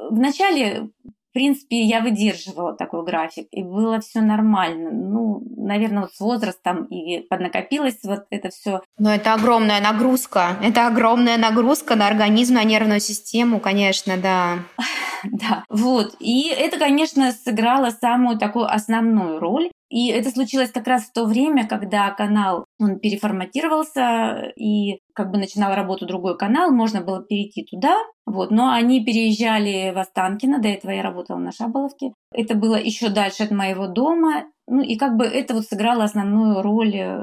[0.09, 0.89] вначале
[1.31, 4.91] в принципе, я выдерживала такой график, и было все нормально.
[4.91, 8.81] Ну, наверное, вот с возрастом и поднакопилось вот это все.
[8.99, 10.57] Но это огромная нагрузка.
[10.61, 14.59] Это огромная нагрузка на организм, на нервную систему, конечно, да.
[15.23, 16.15] Да, вот.
[16.19, 19.69] И это, конечно, сыграло самую такую основную роль.
[19.91, 25.37] И это случилось как раз в то время, когда канал он переформатировался и как бы
[25.37, 30.69] начинал работу другой канал, можно было перейти туда, вот, но они переезжали в Останкино, до
[30.69, 32.13] этого я работала на Шаболовке.
[32.33, 36.61] Это было еще дальше от моего дома, ну и как бы это вот сыграло основную
[36.61, 37.19] роль э,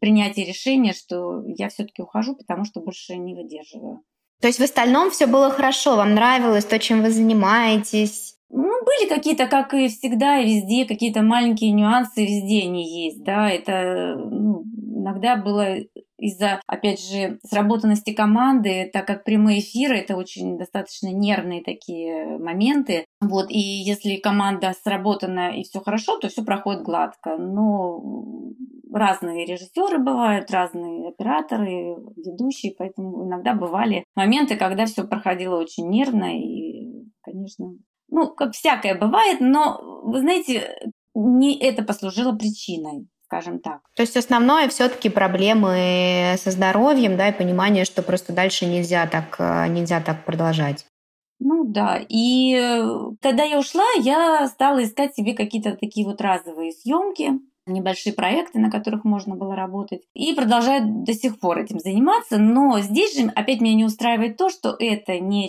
[0.00, 4.00] принятия решения, что я все-таки ухожу, потому что больше не выдерживаю.
[4.40, 8.36] То есть в остальном все было хорошо, вам нравилось то, чем вы занимаетесь?
[8.54, 14.14] Ну, были какие-то, как и всегда, везде, какие-то маленькие нюансы, везде они есть, да, это
[14.16, 14.64] ну,
[15.02, 15.78] иногда было
[16.18, 23.06] из-за, опять же, сработанности команды, так как прямые эфиры— это очень достаточно нервные такие моменты.
[23.20, 27.36] Вот, и если команда сработана и все хорошо, то все проходит гладко.
[27.38, 28.00] Но
[28.92, 36.38] разные режиссеры бывают, разные операторы, ведущие, поэтому иногда бывали моменты, когда все проходило очень нервно
[36.38, 37.72] и, конечно,
[38.12, 40.78] ну, как всякое бывает, но, вы знаете,
[41.14, 43.80] не это послужило причиной скажем так.
[43.96, 49.36] То есть основное все-таки проблемы со здоровьем, да, и понимание, что просто дальше нельзя так,
[49.38, 50.84] э, нельзя так продолжать.
[51.40, 52.84] Ну да, и э,
[53.22, 58.70] когда я ушла, я стала искать себе какие-то такие вот разовые съемки, небольшие проекты, на
[58.70, 60.02] которых можно было работать.
[60.12, 62.36] И продолжаю до сих пор этим заниматься.
[62.36, 65.48] Но здесь же опять меня не устраивает то, что это не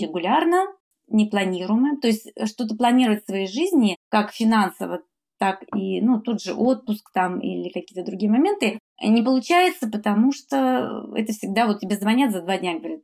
[1.13, 1.99] регулярно, не планируемо.
[1.99, 5.01] То есть э, что-то планировать в своей жизни, как финансово,
[5.39, 11.11] так и ну, тут же отпуск там или какие-то другие моменты, не получается, потому что
[11.15, 13.01] это всегда вот тебе звонят за два дня, говорят,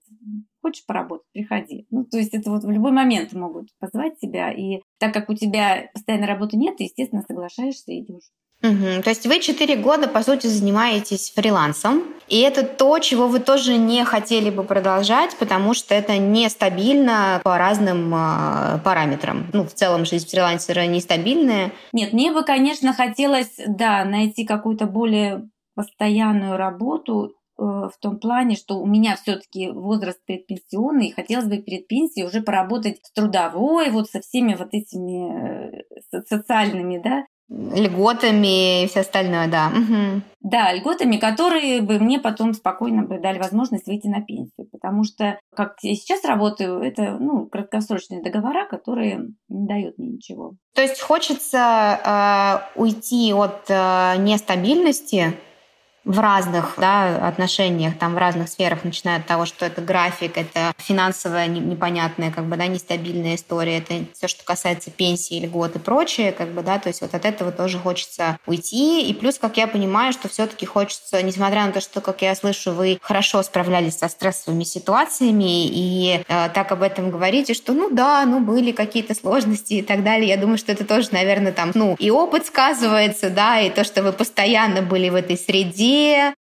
[0.62, 1.86] хочешь поработать, приходи.
[1.90, 5.34] Ну, то есть это вот в любой момент могут позвать тебя, и так как у
[5.34, 8.30] тебя постоянной работы нет, ты, естественно, соглашаешься и идешь.
[8.62, 9.04] Угу.
[9.04, 13.78] То есть вы четыре года, по сути, занимаетесь фрилансом, и это то, чего вы тоже
[13.78, 19.48] не хотели бы продолжать, потому что это нестабильно по разным э, параметрам.
[19.54, 21.72] Ну, в целом жизнь фрилансера нестабильная.
[21.94, 28.58] Нет, мне бы, конечно, хотелось, да, найти какую-то более постоянную работу э, в том плане,
[28.58, 33.90] что у меня все-таки возраст предпенсионный, и хотелось бы перед пенсией уже поработать с трудовой,
[33.90, 35.80] вот со всеми вот этими
[36.12, 39.70] э, социальными, да, льготами и все остальное, да.
[39.70, 40.22] Угу.
[40.42, 44.68] Да, льготами, которые бы мне потом спокойно бы дали возможность выйти на пенсию.
[44.72, 50.54] Потому что, как я сейчас работаю, это ну, краткосрочные договора, которые не дают мне ничего.
[50.76, 55.34] То есть хочется э, уйти от э, нестабильности,
[56.10, 60.74] в разных да, отношениях, там в разных сферах, начиная от того, что это график, это
[60.80, 66.32] финансовая непонятная, как бы, да, нестабильная история, это все, что касается пенсии, льгот и прочее,
[66.32, 69.08] как бы, да, то есть вот от этого тоже хочется уйти.
[69.08, 72.72] И плюс, как я понимаю, что все-таки хочется, несмотря на то, что, как я слышу,
[72.72, 78.26] вы хорошо справлялись со стрессовыми ситуациями и э, так об этом говорите, что ну да,
[78.26, 80.30] ну были какие-то сложности и так далее.
[80.30, 84.02] Я думаю, что это тоже, наверное, там, ну, и опыт сказывается, да, и то, что
[84.02, 85.99] вы постоянно были в этой среде,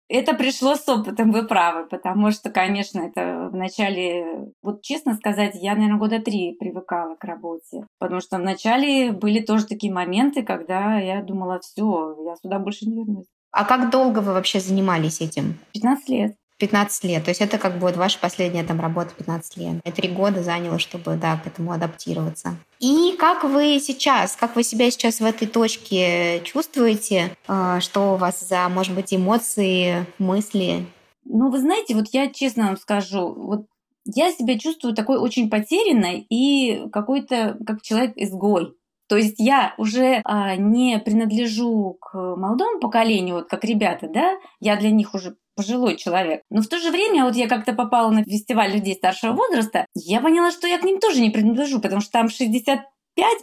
[0.09, 5.75] это пришло с опытом, вы правы, потому что, конечно, это вначале, вот честно сказать, я,
[5.75, 11.21] наверное, года три привыкала к работе, потому что вначале были тоже такие моменты, когда я
[11.21, 13.27] думала, все, я сюда больше не вернусь.
[13.51, 15.57] А как долго вы вообще занимались этим?
[15.73, 16.35] 15 лет.
[16.57, 17.23] 15 лет.
[17.23, 19.75] То есть это как бы вот ваша последняя там работа 15 лет.
[19.83, 22.55] И три года заняло, чтобы, да, к этому адаптироваться.
[22.79, 27.35] И как вы сейчас, как вы себя сейчас в этой точке чувствуете?
[27.47, 30.85] А, что у вас за, может быть, эмоции, мысли?
[31.25, 33.65] Ну, вы знаете, вот я честно вам скажу, вот
[34.05, 38.73] я себя чувствую такой очень потерянной и какой-то, как человек-изгой.
[39.07, 44.75] То есть я уже а, не принадлежу к молодому поколению, вот как ребята, да, я
[44.75, 46.41] для них уже пожилой человек.
[46.49, 50.21] Но в то же время, вот я как-то попала на фестиваль людей старшего возраста, я
[50.21, 52.85] поняла, что я к ним тоже не принадлежу, потому что там 65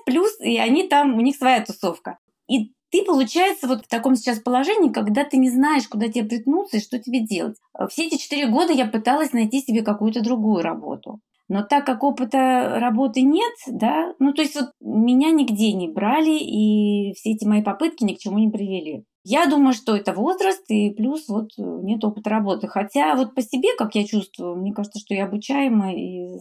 [0.06, 2.18] плюс, и они там, у них своя тусовка.
[2.48, 6.76] И ты, получается, вот в таком сейчас положении, когда ты не знаешь, куда тебе притнуться
[6.76, 7.56] и что тебе делать.
[7.88, 11.20] Все эти четыре года я пыталась найти себе какую-то другую работу.
[11.48, 16.38] Но так как опыта работы нет, да, ну то есть вот меня нигде не брали,
[16.38, 19.04] и все эти мои попытки ни к чему не привели.
[19.24, 22.68] Я думаю, что это возраст и плюс вот э, нет опыта работы.
[22.68, 26.40] Хотя вот по себе, как я чувствую, мне кажется, что я обучаемая и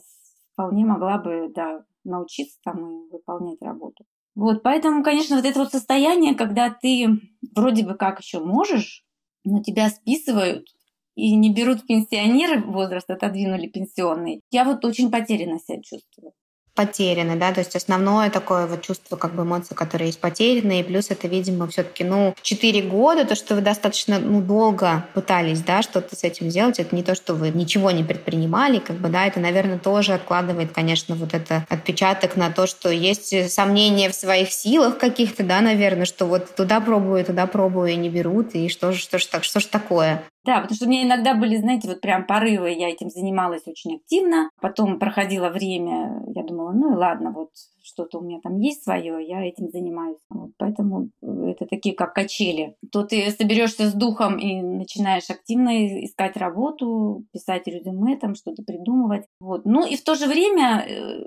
[0.52, 4.04] вполне могла бы, да, научиться там и выполнять работу.
[4.36, 7.08] Вот, поэтому, конечно, вот это вот состояние, когда ты
[7.56, 9.06] вроде бы как еще можешь,
[9.46, 10.68] но тебя списывают
[11.16, 14.42] и не берут пенсионеры возраст, отодвинули пенсионный.
[14.52, 16.34] Я вот очень потерянно себя чувствую
[16.76, 20.84] потеряны, да, то есть основное такое вот чувство, как бы эмоции, которые есть потеряны, и
[20.84, 25.62] плюс это, видимо, все таки ну, 4 года, то, что вы достаточно, ну, долго пытались,
[25.62, 29.10] да, что-то с этим сделать, это не то, что вы ничего не предпринимали, как бы,
[29.10, 34.16] да, это, наверное, тоже откладывает, конечно, вот это отпечаток на то, что есть сомнения в
[34.16, 38.70] своих силах каких-то, да, наверное, что вот туда пробую, туда пробую, и не берут, и
[38.70, 40.24] что же, что же, так, что же такое?
[40.46, 43.96] Да, потому что у меня иногда были, знаете, вот прям порывы, я этим занималась очень
[43.96, 44.50] активно.
[44.60, 47.50] Потом проходило время, я думала, ну и ладно, вот
[47.82, 50.18] что-то у меня там есть свое, я этим занимаюсь.
[50.30, 52.76] Вот, поэтому это такие как качели.
[52.92, 59.26] То ты соберешься с духом и начинаешь активно искать работу, писать резюме, там что-то придумывать.
[59.40, 59.66] Вот.
[59.66, 61.24] Ну и в то же время э,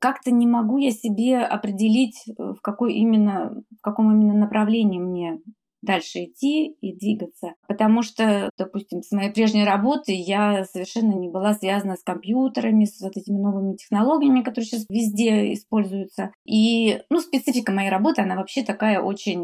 [0.00, 5.40] как-то не могу я себе определить, э, в какой именно, в каком именно направлении мне
[5.82, 7.54] дальше идти и двигаться.
[7.66, 13.00] Потому что, допустим, с моей прежней работы я совершенно не была связана с компьютерами, с
[13.00, 16.30] вот этими новыми технологиями, которые сейчас везде используются.
[16.44, 19.40] И, ну, специфика моей работы, она вообще такая очень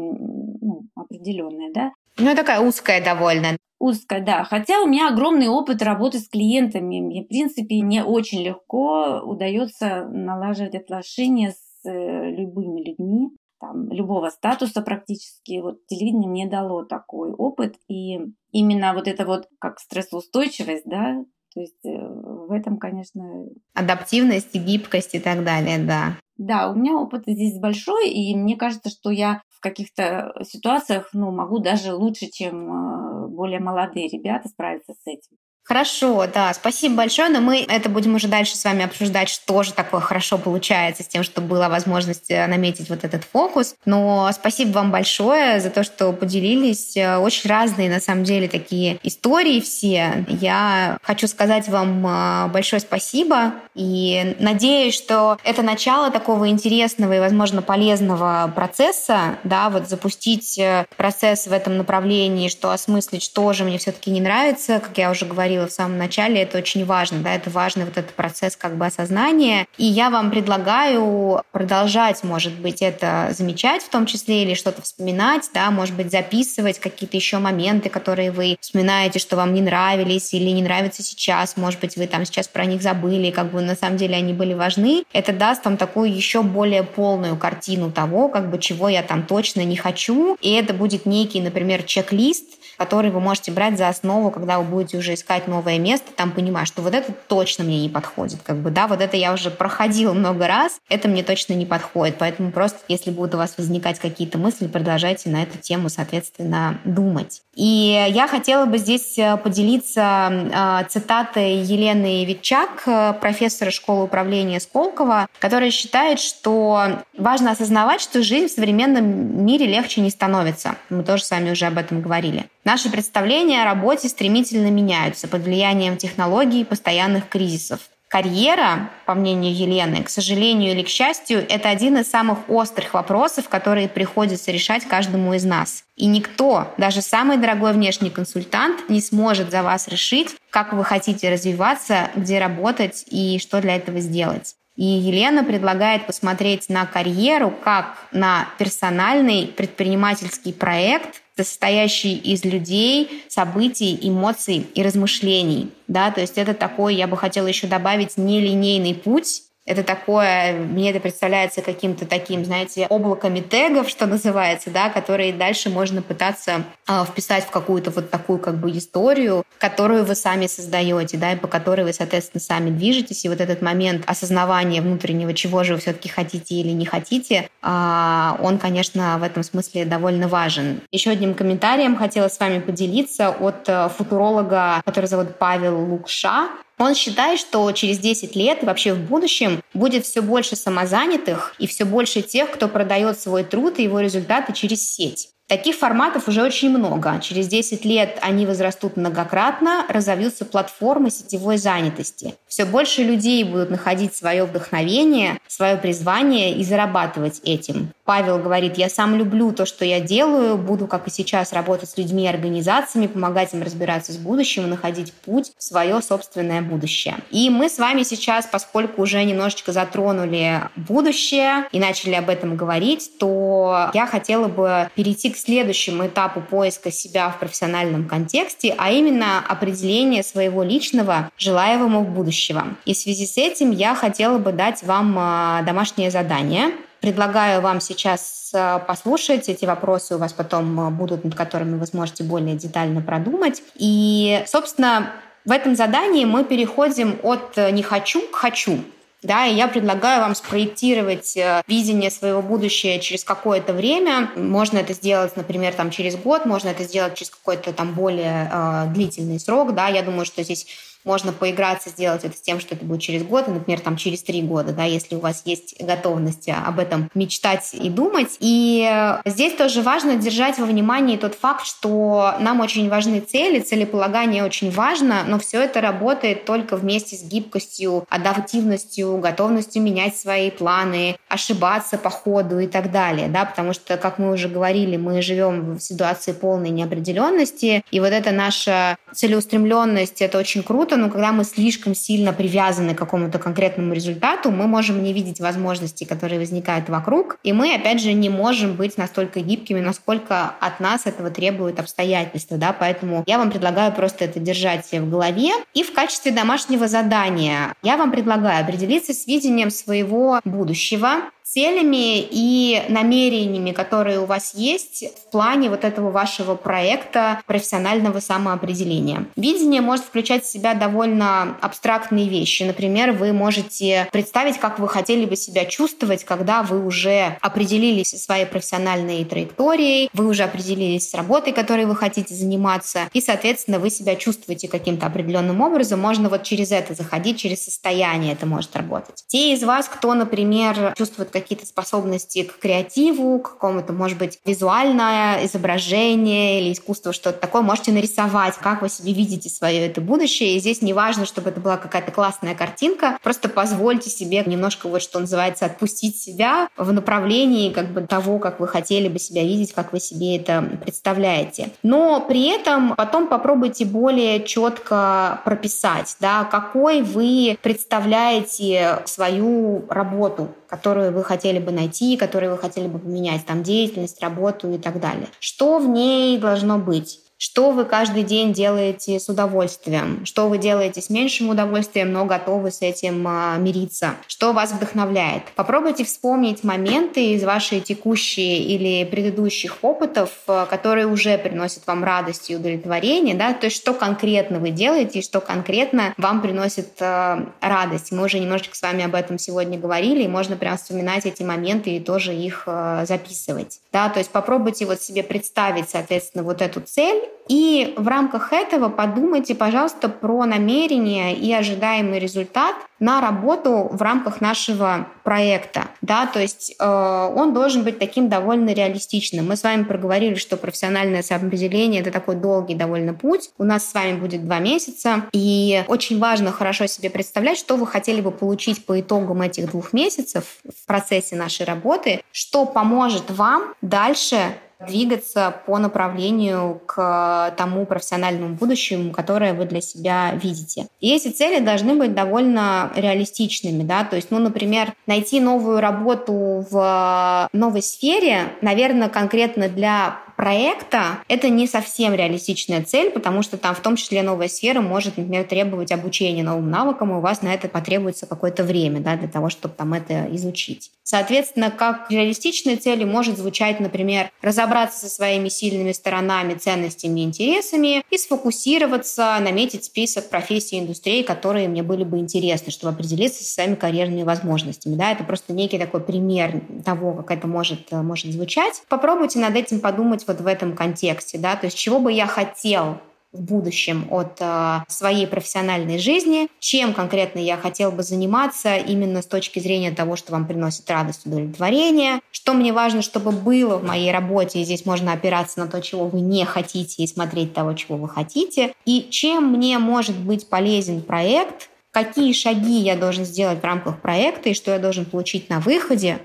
[0.61, 1.91] ну, определенная, да.
[2.17, 3.57] Ну, такая узкая довольно.
[3.79, 4.43] Узкая, да.
[4.43, 6.99] Хотя у меня огромный опыт работы с клиентами.
[6.99, 13.29] Мне, в принципе, не очень легко удается налаживать отношения с э, любыми людьми,
[13.59, 15.59] там, любого статуса практически.
[15.59, 17.75] Вот телевидение мне дало такой опыт.
[17.87, 18.19] И
[18.51, 23.45] именно вот это вот как стрессоустойчивость, да, то есть э, в этом, конечно...
[23.73, 26.17] Адаптивность, гибкость и так далее, да.
[26.37, 31.31] Да, у меня опыт здесь большой, и мне кажется, что я в каких-то ситуациях ну,
[31.31, 35.37] могу даже лучше, чем э, более молодые ребята справиться с этим.
[35.69, 39.71] Хорошо, да, спасибо большое, но мы это будем уже дальше с вами обсуждать, что же
[39.71, 43.75] такое хорошо получается с тем, чтобы была возможность э, наметить вот этот фокус.
[43.85, 46.97] Но спасибо вам большое за то, что поделились.
[46.97, 50.25] Э, очень разные, на самом деле, такие истории все.
[50.27, 57.19] Я хочу сказать вам э, большое спасибо и надеюсь, что это начало такого интересного и,
[57.19, 60.59] возможно, полезного процесса, да, вот запустить
[60.97, 65.27] процесс в этом направлении, что осмыслить, что же мне все-таки не нравится, как я уже
[65.27, 68.77] говорила, говорила в самом начале, это очень важно, да, это важный вот этот процесс как
[68.77, 69.67] бы осознания.
[69.77, 75.49] И я вам предлагаю продолжать, может быть, это замечать в том числе или что-то вспоминать,
[75.53, 80.49] да, может быть, записывать какие-то еще моменты, которые вы вспоминаете, что вам не нравились или
[80.49, 83.97] не нравятся сейчас, может быть, вы там сейчас про них забыли, как бы на самом
[83.97, 85.03] деле они были важны.
[85.13, 89.65] Это даст вам такую еще более полную картину того, как бы чего я там точно
[89.65, 94.57] не хочу, и это будет некий, например, чек-лист, который вы можете брать за основу, когда
[94.57, 98.39] вы будете уже искать новое место, там понимать, что вот это точно мне не подходит.
[98.41, 102.15] Как бы, да, вот это я уже проходила много раз, это мне точно не подходит.
[102.17, 107.41] Поэтому просто, если будут у вас возникать какие-то мысли, продолжайте на эту тему, соответственно, думать.
[107.59, 114.61] И я хотела бы здесь э, поделиться э, цитатой Елены Витчак, э, профессора школы управления
[114.61, 120.75] Сколково, которая считает, что важно осознавать, что жизнь в современном мире легче не становится.
[120.89, 122.45] Мы тоже с вами уже об этом говорили.
[122.71, 127.79] Наши представления о работе стремительно меняются под влиянием технологий и постоянных кризисов.
[128.07, 133.49] Карьера, по мнению Елены, к сожалению или к счастью, это один из самых острых вопросов,
[133.49, 135.83] которые приходится решать каждому из нас.
[135.95, 141.31] И никто, даже самый дорогой внешний консультант, не сможет за вас решить, как вы хотите
[141.31, 144.53] развиваться, где работать и что для этого сделать.
[144.79, 153.97] И Елена предлагает посмотреть на карьеру как на персональный предпринимательский проект, состоящий из людей, событий,
[154.01, 155.69] эмоций и размышлений.
[155.87, 156.11] Да?
[156.11, 160.99] То есть это такой, я бы хотела еще добавить, нелинейный путь, это такое, мне это
[160.99, 167.45] представляется каким-то таким, знаете, облаками тегов, что называется, да, которые дальше можно пытаться э, вписать
[167.45, 171.83] в какую-то вот такую как бы историю, которую вы сами создаете, да, и по которой
[171.83, 173.23] вы, соответственно, сами движетесь.
[173.25, 178.31] И вот этот момент осознавания внутреннего, чего же вы все-таки хотите или не хотите, э,
[178.41, 180.81] он, конечно, в этом смысле довольно важен.
[180.91, 186.49] Еще одним комментарием хотела с вами поделиться от э, футуролога, который зовут Павел Лукша.
[186.79, 191.67] Он считает, что через 10 лет и вообще в будущем будет все больше самозанятых и
[191.67, 195.29] все больше тех, кто продает свой труд и его результаты через сеть.
[195.49, 197.19] Таких форматов уже очень много.
[197.23, 202.35] Через 10 лет они возрастут многократно, разовьются платформы сетевой занятости.
[202.47, 207.89] Все больше людей будут находить свое вдохновение, свое призвание и зарабатывать этим.
[208.05, 211.97] Павел говорит, я сам люблю то, что я делаю, буду, как и сейчас, работать с
[211.97, 217.17] людьми и организациями, помогать им разбираться с будущим и находить путь в свое собственное будущее.
[217.31, 223.17] И мы с вами сейчас, поскольку уже немножечко затронули будущее и начали об этом говорить,
[223.19, 229.39] то я хотела бы перейти к следующему этапу поиска себя в профессиональном контексте, а именно
[229.47, 232.65] определение своего личного желаемого будущего.
[232.85, 236.71] И в связи с этим я хотела бы дать вам а, домашнее задание.
[237.01, 239.49] Предлагаю вам сейчас а, послушать.
[239.49, 243.61] Эти вопросы у вас потом а, будут, над которыми вы сможете более детально продумать.
[243.75, 245.11] И, собственно,
[245.45, 248.79] в этом задании мы переходим от «не хочу» к «хочу».
[249.21, 254.31] Да, и я предлагаю вам спроектировать э, видение своего будущего через какое-то время.
[254.35, 258.85] Можно это сделать, например, там, через год, можно это сделать через какой-то там более э,
[258.93, 259.75] длительный срок.
[259.75, 259.89] Да.
[259.89, 260.67] Я думаю, что здесь
[261.03, 264.23] можно поиграться, сделать это с тем, что это будет через год, и, например, там через
[264.23, 268.37] три года, да, если у вас есть готовность об этом мечтать и думать.
[268.39, 273.59] И э, здесь тоже важно держать во внимании тот факт, что нам очень важны цели,
[273.59, 280.51] целеполагание очень важно, но все это работает только вместе с гибкостью, адаптивностью, готовностью менять свои
[280.51, 285.21] планы, ошибаться по ходу и так далее, да, потому что, как мы уже говорили, мы
[285.21, 291.31] живем в ситуации полной неопределенности, и вот это наше целеустремленность— это очень круто, но когда
[291.31, 296.89] мы слишком сильно привязаны к какому-то конкретному результату, мы можем не видеть возможностей, которые возникают
[296.89, 301.79] вокруг, и мы, опять же, не можем быть настолько гибкими, насколько от нас этого требуют
[301.79, 305.51] обстоятельства, да, поэтому я вам предлагаю просто это держать в голове.
[305.73, 312.83] И в качестве домашнего задания я вам предлагаю определиться с видением своего будущего, целями и
[312.89, 319.25] намерениями, которые у вас есть в плане вот этого вашего проекта профессионального самоопределения.
[319.35, 322.63] Видение может включать в себя довольно абстрактные вещи.
[322.63, 328.17] Например, вы можете представить, как вы хотели бы себя чувствовать, когда вы уже определились со
[328.17, 333.89] своей профессиональной траекторией, вы уже определились с работой, которой вы хотите заниматься, и, соответственно, вы
[333.89, 335.99] себя чувствуете каким-то определенным образом.
[335.99, 339.23] Можно вот через это заходить, через состояние это может работать.
[339.27, 345.45] Те из вас, кто, например, чувствует какие-то способности к креативу, к какому-то, может быть, визуальное
[345.45, 350.55] изображение или искусство, что-то такое, можете нарисовать, как вы себе видите свое это будущее.
[350.55, 355.01] И здесь не важно, чтобы это была какая-то классная картинка, просто позвольте себе немножко, вот
[355.01, 359.73] что называется, отпустить себя в направлении как бы того, как вы хотели бы себя видеть,
[359.73, 361.71] как вы себе это представляете.
[361.83, 371.11] Но при этом потом попробуйте более четко прописать, да, какой вы представляете свою работу, которую
[371.11, 375.27] вы хотели бы найти, которую вы хотели бы поменять, там деятельность, работу и так далее.
[375.39, 377.19] Что в ней должно быть?
[377.41, 380.25] Что вы каждый день делаете с удовольствием?
[380.25, 384.15] Что вы делаете с меньшим удовольствием, но готовы с этим а, мириться?
[384.27, 385.43] Что вас вдохновляет?
[385.55, 392.51] Попробуйте вспомнить моменты из вашей текущей или предыдущих опытов, а, которые уже приносят вам радость
[392.51, 397.45] и удовлетворение, да, то есть что конкретно вы делаете и что конкретно вам приносит а,
[397.61, 398.11] радость.
[398.11, 401.91] Мы уже немножечко с вами об этом сегодня говорили, и можно прям вспоминать эти моменты
[401.91, 402.67] и тоже их
[403.03, 403.79] записывать.
[403.93, 408.89] Да, то есть попробуйте вот себе представить, соответственно, вот эту цель, и в рамках этого
[408.89, 415.87] подумайте, пожалуйста, про намерение и ожидаемый результат на работу в рамках нашего проекта.
[416.01, 419.47] Да, то есть э, он должен быть таким довольно реалистичным.
[419.47, 423.49] Мы с вами проговорили, что профессиональное самоопределение— это такой долгий довольно путь.
[423.57, 425.23] У нас с вами будет два месяца.
[425.31, 429.91] И очень важно хорошо себе представлять, что вы хотели бы получить по итогам этих двух
[429.91, 434.53] месяцев в процессе нашей работы, что поможет вам дальше
[434.85, 440.87] двигаться по направлению к тому профессиональному будущему, которое вы для себя видите.
[440.99, 446.65] И эти цели должны быть довольно реалистичными, да, то есть, ну, например, найти новую работу
[446.69, 453.75] в новой сфере, наверное, конкретно для проекта это не совсем реалистичная цель, потому что там
[453.75, 457.53] в том числе новая сфера может, например, требовать обучения новым навыкам, и у вас на
[457.53, 460.91] это потребуется какое-то время да, для того, чтобы там это изучить.
[461.03, 468.17] Соответственно, как реалистичные цели может звучать, например, разобраться со своими сильными сторонами, ценностями интересами и
[468.17, 473.73] сфокусироваться, наметить список профессий и индустрий, которые мне были бы интересны, чтобы определиться со своими
[473.73, 474.95] карьерными возможностями.
[474.95, 478.83] Да, это просто некий такой пример того, как это может, может звучать.
[478.87, 482.99] Попробуйте над этим подумать вот в этом контексте, да, то есть чего бы я хотел
[483.31, 489.27] в будущем от э, своей профессиональной жизни, чем конкретно я хотел бы заниматься именно с
[489.27, 494.11] точки зрения того, что вам приносит радость, удовлетворение, что мне важно, чтобы было в моей
[494.11, 497.97] работе, и здесь можно опираться на то, чего вы не хотите, и смотреть того, чего
[497.97, 503.63] вы хотите, и чем мне может быть полезен проект, какие шаги я должен сделать в
[503.63, 506.19] рамках проекта и что я должен получить на выходе,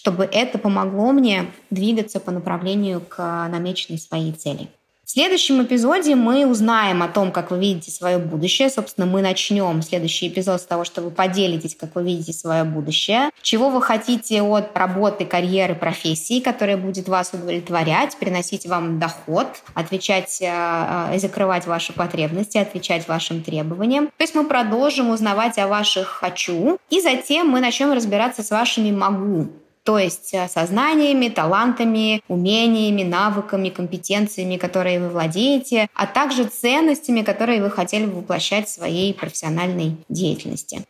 [0.00, 3.18] чтобы это помогло мне двигаться по направлению к
[3.50, 4.68] намеченной своей цели.
[5.04, 8.70] В следующем эпизоде мы узнаем о том, как вы видите свое будущее.
[8.70, 13.28] Собственно, мы начнем следующий эпизод с того, что вы поделитесь, как вы видите свое будущее,
[13.42, 20.38] чего вы хотите от работы, карьеры, профессии, которая будет вас удовлетворять, приносить вам доход, отвечать
[20.40, 20.46] э,
[21.12, 24.06] э, закрывать ваши потребности, отвечать вашим требованиям.
[24.16, 28.92] То есть мы продолжим узнавать о ваших «хочу», и затем мы начнем разбираться с вашими
[28.92, 29.50] «могу»
[29.84, 37.62] то есть э, сознаниями, талантами, умениями, навыками, компетенциями, которые вы владеете, а также ценностями, которые
[37.62, 40.84] вы хотели бы воплощать в своей профессиональной деятельности.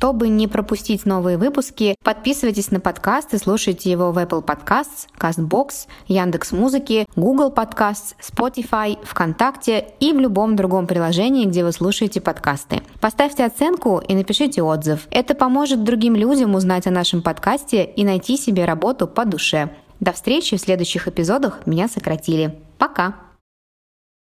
[0.00, 5.88] Чтобы не пропустить новые выпуски, подписывайтесь на подкаст и слушайте его в Apple Podcasts, CastBox,
[6.08, 12.80] Яндекс.Музыки, Google Podcasts, Spotify, ВКонтакте и в любом другом приложении, где вы слушаете подкасты.
[13.02, 15.06] Поставьте оценку и напишите отзыв.
[15.10, 19.68] Это поможет другим людям узнать о нашем подкасте и найти себе работу по душе.
[20.00, 21.66] До встречи в следующих эпизодах.
[21.66, 22.58] Меня сократили.
[22.78, 23.29] Пока!